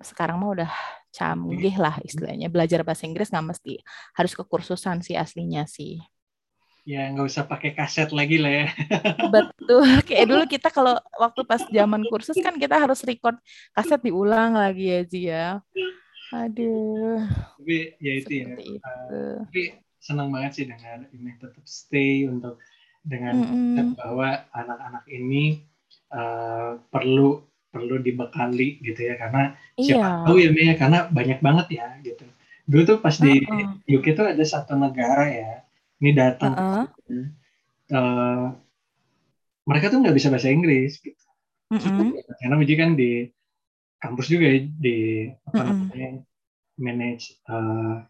Sekarang 0.00 0.36
mah 0.40 0.50
udah 0.60 0.70
canggih 1.10 1.74
lah 1.80 1.96
istilahnya. 2.04 2.46
Belajar 2.52 2.84
bahasa 2.86 3.08
Inggris 3.08 3.32
nggak 3.32 3.46
mesti 3.56 3.80
harus 4.14 4.32
kekursusan 4.38 5.02
sih 5.02 5.16
aslinya 5.18 5.64
sih 5.66 5.98
ya 6.90 7.06
nggak 7.14 7.26
usah 7.30 7.46
pakai 7.46 7.70
kaset 7.78 8.10
lagi 8.10 8.42
lah 8.42 8.50
ya. 8.50 8.66
Betul. 9.34 10.02
Kayak 10.02 10.26
dulu 10.26 10.44
kita 10.50 10.68
kalau 10.74 10.98
waktu 11.22 11.40
pas 11.46 11.62
zaman 11.62 12.02
kursus 12.10 12.34
kan 12.42 12.58
kita 12.58 12.74
harus 12.74 13.06
record 13.06 13.38
kaset 13.70 14.02
diulang 14.02 14.58
lagi 14.58 14.90
ya 14.90 15.00
Ji 15.06 15.20
ya. 15.30 15.46
Aduh. 16.34 17.22
Tapi 17.62 17.94
ya 18.02 18.12
itu 18.18 18.32
ya. 18.42 18.46
Itu. 18.58 18.82
Uh, 18.82 19.38
tapi 19.46 19.62
senang 20.02 20.34
banget 20.34 20.52
sih 20.58 20.66
dengan 20.66 21.06
ini 21.14 21.30
tetap 21.38 21.62
stay 21.62 22.26
untuk 22.26 22.58
dengan 23.06 23.34
mm 23.38 23.46
-hmm. 23.46 23.88
bahwa 23.94 24.28
anak-anak 24.50 25.04
ini 25.08 25.62
uh, 26.10 26.76
perlu 26.90 27.46
perlu 27.70 28.02
dibekali 28.02 28.82
gitu 28.82 28.98
ya 28.98 29.14
karena 29.14 29.54
siapa 29.78 30.02
Iya. 30.02 30.26
tahu 30.26 30.36
ya 30.42 30.50
Mia 30.50 30.74
karena 30.74 30.98
banyak 31.06 31.38
banget 31.38 31.66
ya 31.78 31.86
gitu. 32.02 32.26
Dulu 32.66 32.82
tuh 32.86 32.98
pas 32.98 33.14
di 33.14 33.42
Uh-uh. 33.46 33.78
UK 33.86 34.06
tuh 34.14 34.26
ada 34.26 34.42
satu 34.42 34.74
negara 34.74 35.26
ya, 35.30 35.62
ini 36.00 36.10
datang 36.12 36.52
Uh-uh. 36.52 36.84
uh, 37.92 38.44
mereka 39.62 39.88
tuh 39.88 40.00
nggak 40.00 40.16
bisa 40.16 40.28
bahasa 40.28 40.48
Inggris 40.48 40.98
gitu. 40.98 41.24
Mm-mm. 41.70 42.16
Karena 42.40 42.56
Uji 42.56 42.74
kan 42.74 42.98
di 42.98 43.30
kampus 43.96 44.26
juga 44.26 44.48
ya, 44.48 44.58
di 44.64 45.28
apa 45.46 45.60
namanya 45.62 46.08
manage 46.80 47.36
uh, 47.46 48.00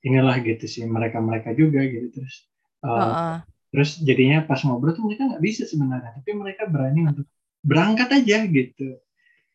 inilah 0.00 0.40
gitu 0.40 0.64
sih 0.64 0.82
mereka-mereka 0.82 1.52
juga 1.52 1.84
gitu 1.84 2.08
terus 2.10 2.48
uh, 2.80 2.90
Uh-uh. 2.90 3.36
terus 3.68 4.00
jadinya 4.00 4.40
pas 4.42 4.58
ngobrol 4.64 4.96
tuh 4.96 5.04
mereka 5.04 5.28
nggak 5.28 5.44
bisa 5.44 5.68
sebenarnya 5.68 6.16
tapi 6.16 6.32
mereka 6.32 6.64
berani 6.64 7.12
untuk 7.12 7.28
berangkat 7.60 8.08
aja 8.16 8.48
gitu 8.48 8.96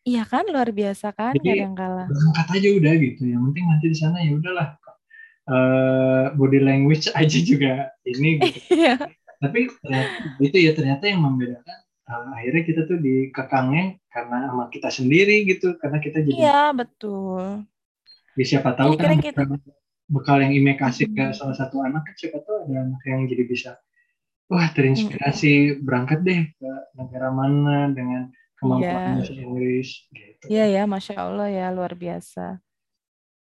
Iya 0.01 0.25
kan 0.25 0.49
luar 0.49 0.73
biasa 0.73 1.13
kan 1.13 1.33
Jadi- 1.37 1.61
kadang-kala. 1.61 2.09
berangkat 2.09 2.47
aja 2.57 2.69
udah 2.73 2.93
gitu 2.97 3.21
yang 3.25 3.41
penting 3.49 3.65
nanti 3.69 3.85
di 3.89 3.97
sana 3.97 4.17
ya 4.21 4.31
udahlah 4.33 4.67
uh, 5.51 6.31
body 6.33 6.59
language 6.59 7.11
aja 7.19 7.39
juga 7.43 7.91
ini 8.03 8.39
gitu 8.39 8.59
Iya. 8.79 8.95
tapi 9.37 9.67
ternyata 9.83 10.09
itu 10.39 10.57
ya 10.57 10.71
ternyata 10.71 11.03
yang 11.05 11.19
membedakan 11.19 11.77
uh, 12.07 12.31
akhirnya 12.33 12.63
kita 12.63 12.81
tuh 12.85 12.97
dikekangnya 12.97 13.85
karena 14.07 14.37
sama 14.47 14.63
kita 14.67 14.89
sendiri 14.89 15.43
gitu 15.45 15.75
karena 15.75 15.99
kita 15.99 16.23
jadi 16.23 16.39
Iya 16.39 16.61
betul. 16.71 17.67
ya 18.33 18.45
siapa 18.47 18.71
tahu 18.73 18.95
Jadi 18.95 19.03
kan 19.03 19.19
kita- 19.19 19.43
bekal, 19.43 19.59
bekal 20.07 20.37
yang 20.39 20.53
Ime 20.53 20.73
kasih 20.75 21.07
ke 21.07 21.19
Mm-mm. 21.21 21.35
salah 21.35 21.53
satu 21.53 21.79
anak 21.79 22.03
kan 22.03 22.15
siapa 22.15 22.39
tahu 22.39 22.65
ada 22.65 22.87
anak 22.87 23.01
yang 23.03 23.27
jadi 23.27 23.43
bisa 23.43 23.71
wah 24.47 24.67
terinspirasi 24.67 25.79
berangkat 25.79 26.19
deh 26.21 26.41
ke 26.51 26.69
negara 26.93 27.31
mana 27.31 27.87
dengan 27.87 28.27
kemampuan 28.59 28.83
Iya. 28.83 29.15
bahasa 29.17 29.33
Inggris 29.33 29.89
gitu. 30.11 30.43
Iya 30.47 30.65
ya, 30.69 30.83
masya 30.85 31.15
Allah 31.17 31.47
ya 31.47 31.71
luar 31.71 31.95
biasa. 31.95 32.59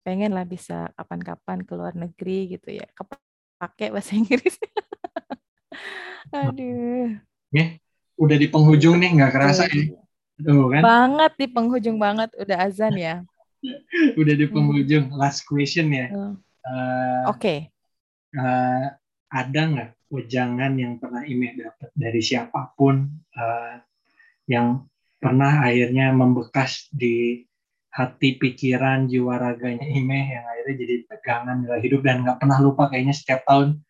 Pengen 0.10 0.34
lah 0.34 0.42
bisa 0.42 0.90
kapan-kapan 0.98 1.62
ke 1.62 1.78
luar 1.78 1.94
negeri 1.94 2.58
gitu 2.58 2.74
ya. 2.74 2.90
Kepake 2.98 3.94
bahasa 3.94 4.18
Inggris. 4.18 4.58
Aduh. 6.34 7.14
Udah 8.18 8.38
di 8.42 8.50
penghujung 8.50 8.98
nih 8.98 9.22
nggak 9.22 9.30
kerasa 9.38 9.70
ya. 9.70 9.94
Tuh. 10.42 10.74
Kan 10.74 10.82
Banget 10.82 11.32
di 11.38 11.46
penghujung 11.46 12.02
banget 12.02 12.34
udah 12.42 12.58
azan 12.58 12.98
ya. 12.98 13.22
udah 14.20 14.34
di 14.34 14.50
penghujung 14.50 15.14
last 15.14 15.46
question 15.46 15.94
ya. 15.94 16.10
Hmm. 16.10 16.42
Eh, 16.66 17.24
Oke. 17.30 17.70
eh, 18.34 18.86
ada 19.30 19.62
nggak 19.62 20.10
wejangan 20.10 20.74
yang 20.74 20.98
pernah 20.98 21.22
Ime 21.22 21.54
dapat 21.54 21.94
dari 21.94 22.22
siapa 22.26 22.74
pun 22.74 23.06
eh, 23.38 23.78
yang 24.50 24.90
pernah 25.22 25.70
akhirnya 25.70 26.18
membekas 26.18 26.90
di 26.90 27.46
hati 27.90 28.38
pikiran 28.38 29.10
jiwa 29.10 29.42
raganya 29.42 29.86
Ime 29.86 30.30
yang 30.30 30.46
akhirnya 30.46 30.76
jadi 30.78 30.96
pegangan 31.10 31.66
dalam 31.66 31.82
hidup 31.82 32.02
dan 32.06 32.22
nggak 32.22 32.38
pernah 32.38 32.58
lupa 32.62 32.88
kayaknya 32.88 33.18
setiap 33.18 33.42
tahun 33.50 33.82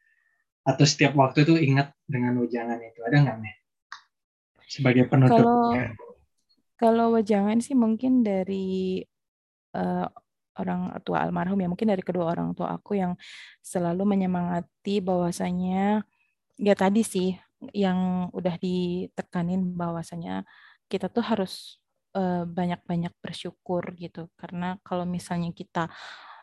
atau 0.63 0.85
setiap 0.87 1.13
waktu 1.19 1.43
tuh 1.43 1.59
ingat 1.59 1.91
dengan 2.07 2.39
wejangan 2.39 2.79
itu 2.79 2.99
ada 3.03 3.17
nggak 3.19 3.37
nih 3.43 3.55
sebagai 4.69 5.03
penutup 5.09 5.43
Kalau- 5.43 5.75
ya. 5.75 5.87
Kalau 6.79 7.11
wejangan 7.11 7.59
sih 7.59 7.75
mungkin 7.75 8.23
dari 8.23 9.03
eh, 9.75 10.07
orang 10.59 10.95
tua 11.03 11.23
almarhum 11.27 11.59
ya, 11.59 11.67
mungkin 11.71 11.91
dari 11.91 12.03
kedua 12.03 12.31
orang 12.31 12.55
tua 12.55 12.75
aku 12.75 12.95
yang 12.99 13.15
selalu 13.63 14.03
menyemangati 14.15 14.99
bahwasanya 15.03 16.03
ya 16.59 16.75
tadi 16.75 17.03
sih 17.03 17.35
yang 17.75 18.31
udah 18.31 18.55
ditekanin 18.59 19.75
bahwasanya 19.75 20.47
kita 20.87 21.11
tuh 21.11 21.23
harus 21.23 21.79
banyak-banyak 22.49 23.13
bersyukur 23.21 23.83
gitu. 23.97 24.27
Karena 24.39 24.77
kalau 24.81 25.05
misalnya 25.05 25.53
kita 25.53 25.89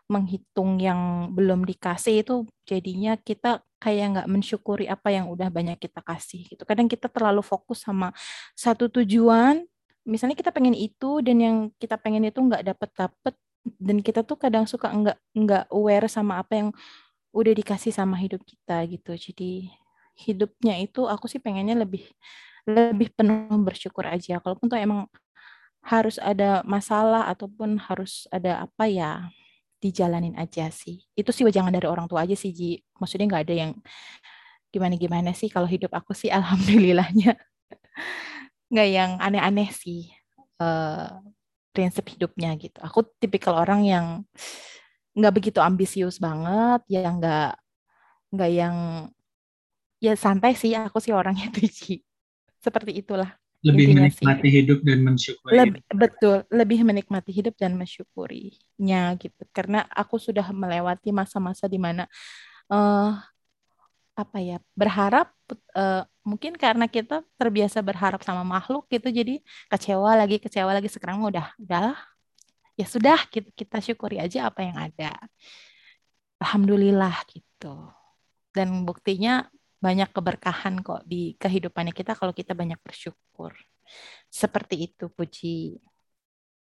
menghitung 0.07 0.79
yang 0.79 1.35
belum 1.35 1.67
dikasih 1.67 2.23
itu 2.23 2.47
jadinya 2.63 3.19
kita 3.19 3.67
kayak 3.83 4.07
nggak 4.15 4.29
mensyukuri 4.31 4.87
apa 4.87 5.11
yang 5.11 5.27
udah 5.27 5.51
banyak 5.51 5.79
kita 5.83 5.99
kasih 6.03 6.47
gitu. 6.47 6.63
Kadang 6.63 6.87
kita 6.87 7.11
terlalu 7.11 7.43
fokus 7.43 7.83
sama 7.83 8.15
satu 8.55 8.87
tujuan 8.91 9.67
misalnya 10.07 10.39
kita 10.39 10.55
pengen 10.55 10.73
itu 10.73 11.19
dan 11.21 11.37
yang 11.43 11.57
kita 11.83 11.99
pengen 11.99 12.31
itu 12.31 12.39
nggak 12.39 12.63
dapet 12.63 12.91
dapet 12.95 13.35
dan 13.83 13.99
kita 13.99 14.23
tuh 14.23 14.39
kadang 14.39 14.65
suka 14.71 14.87
nggak 14.87 15.19
nggak 15.35 15.65
aware 15.75 16.07
sama 16.07 16.39
apa 16.39 16.55
yang 16.55 16.69
udah 17.35 17.53
dikasih 17.53 17.91
sama 17.91 18.17
hidup 18.17 18.41
kita 18.47 18.87
gitu 18.87 19.13
jadi 19.19 19.53
hidupnya 20.17 20.79
itu 20.81 21.05
aku 21.05 21.27
sih 21.27 21.43
pengennya 21.43 21.77
lebih 21.77 22.07
lebih 22.67 23.13
penuh 23.19 23.59
bersyukur 23.61 24.07
aja 24.07 24.39
kalaupun 24.41 24.71
tuh 24.71 24.79
emang 24.79 25.11
harus 25.87 26.19
ada 26.19 26.67
masalah 26.67 27.31
ataupun 27.31 27.79
harus 27.79 28.27
ada 28.35 28.67
apa 28.67 28.85
ya 28.91 29.31
dijalanin 29.79 30.35
aja 30.35 30.67
sih 30.73 31.07
itu 31.15 31.31
sih 31.31 31.47
jangan 31.47 31.71
dari 31.71 31.87
orang 31.87 32.11
tua 32.11 32.27
aja 32.27 32.35
sih 32.35 32.51
Ji 32.51 32.83
maksudnya 32.99 33.27
nggak 33.31 33.45
ada 33.47 33.55
yang 33.55 33.73
gimana 34.75 34.95
gimana 34.99 35.31
sih 35.31 35.47
kalau 35.47 35.69
hidup 35.71 35.95
aku 35.95 36.11
sih 36.13 36.29
alhamdulillahnya 36.39 37.39
nggak 38.67 38.89
yang 38.91 39.11
aneh-aneh 39.23 39.71
sih 39.71 40.11
eh, 40.59 41.09
prinsip 41.77 42.09
hidupnya 42.09 42.57
gitu. 42.57 42.81
Aku 42.81 43.05
tipikal 43.21 43.61
orang 43.61 43.85
yang 43.85 44.07
nggak 45.13 45.35
begitu 45.37 45.61
ambisius 45.61 46.17
banget, 46.17 46.81
ya 46.89 47.05
nggak 47.13 47.51
nggak 48.33 48.51
yang 48.57 48.77
ya 50.01 50.17
santai 50.17 50.57
sih. 50.57 50.73
Aku 50.73 50.99
sih 51.05 51.13
orangnya 51.13 51.53
tuh 51.53 51.69
Ji. 51.69 52.01
Seperti 52.65 52.97
itulah. 52.97 53.37
Lebih 53.65 53.85
intinya 53.89 54.11
sih. 54.11 54.25
menikmati 54.25 54.49
hidup 54.53 54.79
dan 54.85 54.99
mensyukuri 55.01 55.53
Lebih, 55.57 55.81
betul, 55.95 56.37
lebih 56.53 56.79
menikmati 56.85 57.31
hidup 57.33 57.55
dan 57.57 57.73
mensyukurinya 57.79 59.03
gitu. 59.17 59.43
Karena 59.55 59.85
aku 59.89 60.21
sudah 60.21 60.45
melewati 60.53 61.15
masa-masa 61.15 61.65
di 61.71 61.81
mana 61.81 62.05
eh 62.67 63.13
apa 64.17 64.41
ya 64.41 64.57
berharap 64.73 65.29
eh, 65.77 66.03
mungkin 66.25 66.57
karena 66.57 66.89
kita 66.89 67.21
terbiasa 67.37 67.85
berharap 67.85 68.25
sama 68.25 68.43
makhluk 68.43 68.89
gitu 68.89 69.13
jadi 69.13 69.45
kecewa 69.69 70.17
lagi 70.17 70.41
kecewa 70.41 70.73
lagi 70.73 70.89
sekarang 70.89 71.21
udah 71.21 71.53
udahlah 71.61 72.01
ya 72.81 72.89
sudah 72.89 73.29
kita, 73.29 73.53
kita 73.53 73.77
syukuri 73.85 74.17
aja 74.17 74.49
apa 74.49 74.65
yang 74.65 74.77
ada 74.81 75.13
alhamdulillah 76.41 77.13
gitu 77.29 77.93
dan 78.57 78.89
buktinya 78.89 79.53
banyak 79.87 80.11
keberkahan 80.11 80.83
kok 80.83 81.07
di 81.07 81.39
kehidupannya 81.39 81.95
kita 81.95 82.19
kalau 82.19 82.35
kita 82.35 82.59
banyak 82.59 82.83
bersyukur 82.83 83.55
seperti 84.27 84.91
itu 84.91 85.07
puji 85.07 85.79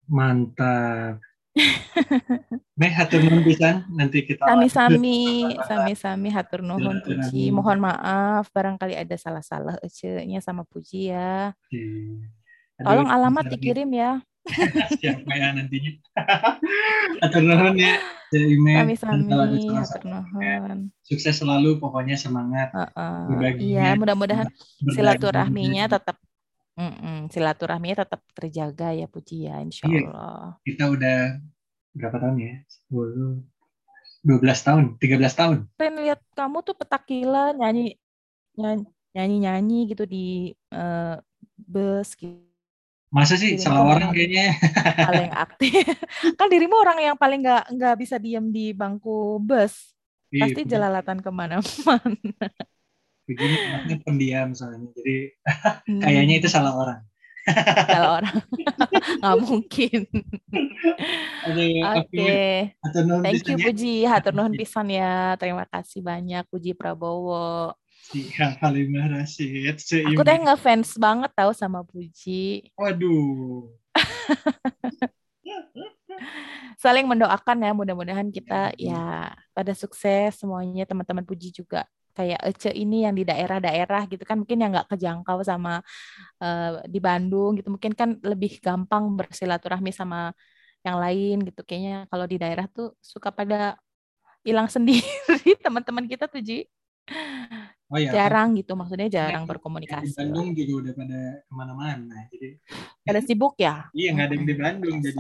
mantap 0.04 1.24
Meh 2.80 2.90
hatur 2.90 3.22
nuhun 3.22 3.46
pisan 3.46 3.86
nanti 3.94 4.26
kita 4.26 4.42
Sami-sami, 4.42 5.54
sami-sami 5.70 6.28
hatur 6.34 6.66
nuhun. 6.66 6.98
Puji. 6.98 7.54
Mohon 7.54 7.86
maaf 7.86 8.50
barangkali 8.50 8.98
ada 8.98 9.14
salah-salah 9.14 9.78
ecenya 9.78 10.42
sama 10.42 10.66
Puji 10.66 11.14
ya. 11.14 11.54
Tolong 12.82 13.06
alamat 13.06 13.54
dikirim 13.54 13.86
ya. 13.94 14.18
Siapa 15.00 15.30
ya 15.34 15.56
nantinya 15.56 15.92
hatur 17.24 17.42
nuhun 17.44 17.74
ya 17.80 17.94
Ime 18.34 18.74
hatur 18.90 18.98
salah-salah, 18.98 19.46
nuhun. 20.02 20.78
sukses 21.06 21.34
selalu 21.38 21.78
pokoknya 21.78 22.16
semangat 22.18 22.74
Heeh. 22.74 23.16
Berbaginya, 23.30 23.62
Iya, 23.62 23.90
mudah-mudahan 23.94 24.48
silaturahminya 24.90 25.84
tetap 25.88 26.16
Mm-mm, 26.74 27.30
silaturahminya 27.30 28.02
tetap 28.02 28.20
terjaga 28.34 28.90
ya 28.90 29.06
Puji 29.06 29.46
ya, 29.46 29.62
insya 29.62 29.86
Iya. 29.86 30.10
Allah. 30.10 30.58
kita 30.66 30.84
udah 30.90 31.18
berapa 31.94 32.16
tahun 32.18 32.36
ya 32.42 32.54
10 32.90 33.46
12 34.26 34.58
tahun 34.66 34.84
13 34.98 35.34
tahun 35.38 35.58
Ren 35.78 35.94
lihat 36.02 36.18
kamu 36.34 36.66
tuh 36.66 36.74
petakila 36.74 37.54
nyanyi 37.54 37.94
nyanyi 39.14 39.36
nyanyi 39.46 39.78
gitu 39.94 40.02
di 40.10 40.50
eh, 40.74 41.14
bus 41.54 42.18
gitu. 42.18 42.53
Masa 43.14 43.38
sih 43.38 43.54
salah 43.62 43.86
orang 43.86 44.10
kayaknya 44.10 44.58
paling 45.08 45.30
aktif. 45.30 45.86
kan 46.34 46.50
dirimu 46.50 46.74
orang 46.74 46.98
yang 46.98 47.16
paling 47.16 47.38
nggak 47.46 47.70
nggak 47.70 47.94
bisa 48.02 48.18
diem 48.18 48.50
di 48.50 48.74
bangku 48.74 49.38
bus. 49.38 49.94
Iya, 50.34 50.50
Pasti 50.50 50.60
jelalatan 50.66 51.22
ke 51.22 51.30
mana-mana. 51.30 52.50
begini 53.24 53.56
anaknya 53.56 53.96
pendiam 54.04 54.52
soalnya 54.52 54.92
jadi 55.00 55.32
kayaknya 55.96 56.44
itu 56.44 56.48
salah 56.52 56.76
orang 56.76 57.00
salah 57.44 58.10
orang. 58.20 58.36
nggak 59.20 59.36
mungkin. 59.44 60.00
Oke. 61.44 62.24
Nuhun 63.04 63.24
Thank 63.24 63.44
you 63.48 63.56
ya. 63.60 63.64
Puji. 63.68 63.94
Hatur 64.08 64.32
nuhun 64.32 64.54
pisan 64.56 64.88
ya. 64.88 65.36
Terima 65.36 65.68
kasih 65.68 66.00
banyak 66.00 66.48
Puji 66.48 66.72
Prabowo. 66.72 67.76
Siap 68.04 68.60
Halimah 68.60 69.16
Rashid 69.16 69.80
Aku 70.12 70.20
teh 70.20 70.36
ngefans 70.36 70.92
banget 71.00 71.32
tahu 71.32 71.56
sama 71.56 71.80
Puji. 71.80 72.68
waduh. 72.76 73.72
Saling 76.84 77.08
mendoakan 77.08 77.64
ya. 77.64 77.72
Mudah-mudahan 77.72 78.28
kita 78.28 78.76
ya 78.76 79.32
pada 79.56 79.72
sukses 79.72 80.36
semuanya. 80.36 80.84
Teman-teman 80.84 81.24
Puji 81.24 81.48
juga 81.48 81.88
kayak 82.12 82.44
Ece 82.44 82.76
ini 82.76 83.08
yang 83.08 83.16
di 83.16 83.24
daerah-daerah 83.24 84.06
gitu 84.06 84.22
kan 84.22 84.38
mungkin 84.38 84.62
yang 84.62 84.70
nggak 84.70 84.94
kejangkau 84.94 85.42
sama 85.42 85.82
uh, 86.44 86.84
di 86.84 87.00
Bandung 87.00 87.56
gitu. 87.56 87.72
Mungkin 87.72 87.96
kan 87.96 88.20
lebih 88.20 88.60
gampang 88.60 89.16
bersilaturahmi 89.16 89.96
sama 89.96 90.36
yang 90.84 91.00
lain 91.00 91.40
gitu. 91.40 91.64
Kayaknya 91.64 92.04
kalau 92.12 92.28
di 92.28 92.36
daerah 92.36 92.68
tuh 92.68 92.92
suka 93.00 93.32
pada 93.32 93.80
hilang 94.44 94.68
sendiri. 94.74 95.08
Teman-teman 95.64 96.04
kita 96.04 96.28
tuh 96.28 96.44
Ji 96.44 96.68
oh, 97.94 98.00
iya, 98.02 98.10
jarang 98.10 98.50
kan. 98.52 98.58
gitu 98.58 98.72
maksudnya 98.74 99.08
jarang 99.08 99.46
berkomunikasi 99.46 100.10
di 100.10 100.18
Bandung 100.18 100.48
juga 100.52 100.72
udah 100.82 100.92
pada 100.98 101.20
ke 101.46 101.52
mana-mana 101.54 102.18
jadi 102.34 102.48
pada 103.06 103.20
sibuk 103.22 103.54
ya 103.62 103.86
iya 103.94 104.10
nggak 104.10 104.26
ada 104.26 104.34
yang 104.34 104.46
di 104.50 104.56
Bandung 104.58 104.98
jadi 104.98 105.18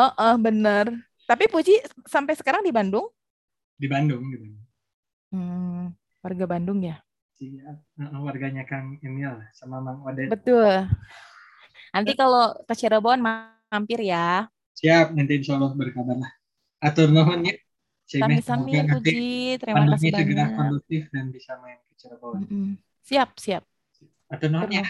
oh, 0.00 0.10
oh 0.16 0.34
bener 0.40 0.88
tapi 1.28 1.44
Puji 1.52 1.80
sampai 2.08 2.32
sekarang 2.32 2.64
di 2.64 2.72
Bandung 2.72 3.06
di 3.76 3.86
Bandung 3.86 4.24
di 4.32 4.38
Bandung 4.40 4.64
Hmm, 5.34 5.90
warga 6.22 6.46
Bandung 6.46 6.78
ya? 6.78 7.02
Iya, 7.42 7.74
warganya 8.22 8.62
Kang 8.62 9.02
Emil 9.02 9.34
sama 9.50 9.82
Mang 9.82 10.06
Odet. 10.06 10.30
Betul. 10.30 10.86
Nanti 11.90 12.14
kalau 12.14 12.54
ke 12.62 12.74
Cirebon 12.78 13.18
mampir 13.18 13.98
ya. 14.06 14.46
Siap, 14.78 15.10
nanti 15.10 15.42
insya 15.42 15.58
Allah 15.58 15.74
berkabar 15.74 16.22
lah. 16.22 16.32
Atur 16.78 17.10
nuhun 17.10 17.50
ya. 17.50 17.58
Sami-sami 18.04 18.72
Puji, 18.84 19.56
terima 19.56 19.88
kasih 19.96 20.12
banyak. 20.12 20.20
segera 20.20 20.44
kondusif 20.52 21.02
dan 21.08 21.24
bisa 21.32 21.56
main 21.64 21.80
ke 21.80 21.92
Cirebon. 21.96 22.44
Mm 22.44 22.46
-hmm. 22.46 22.68
Siap, 23.04 23.30
siap. 23.40 23.64
Ya. 24.68 24.84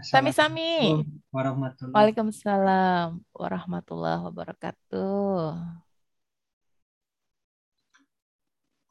Sami-sami. 0.00 1.04
Waalaikumsalam 1.30 3.20
warahmatullahi 3.34 4.22
wabarakatuh. 4.24 5.80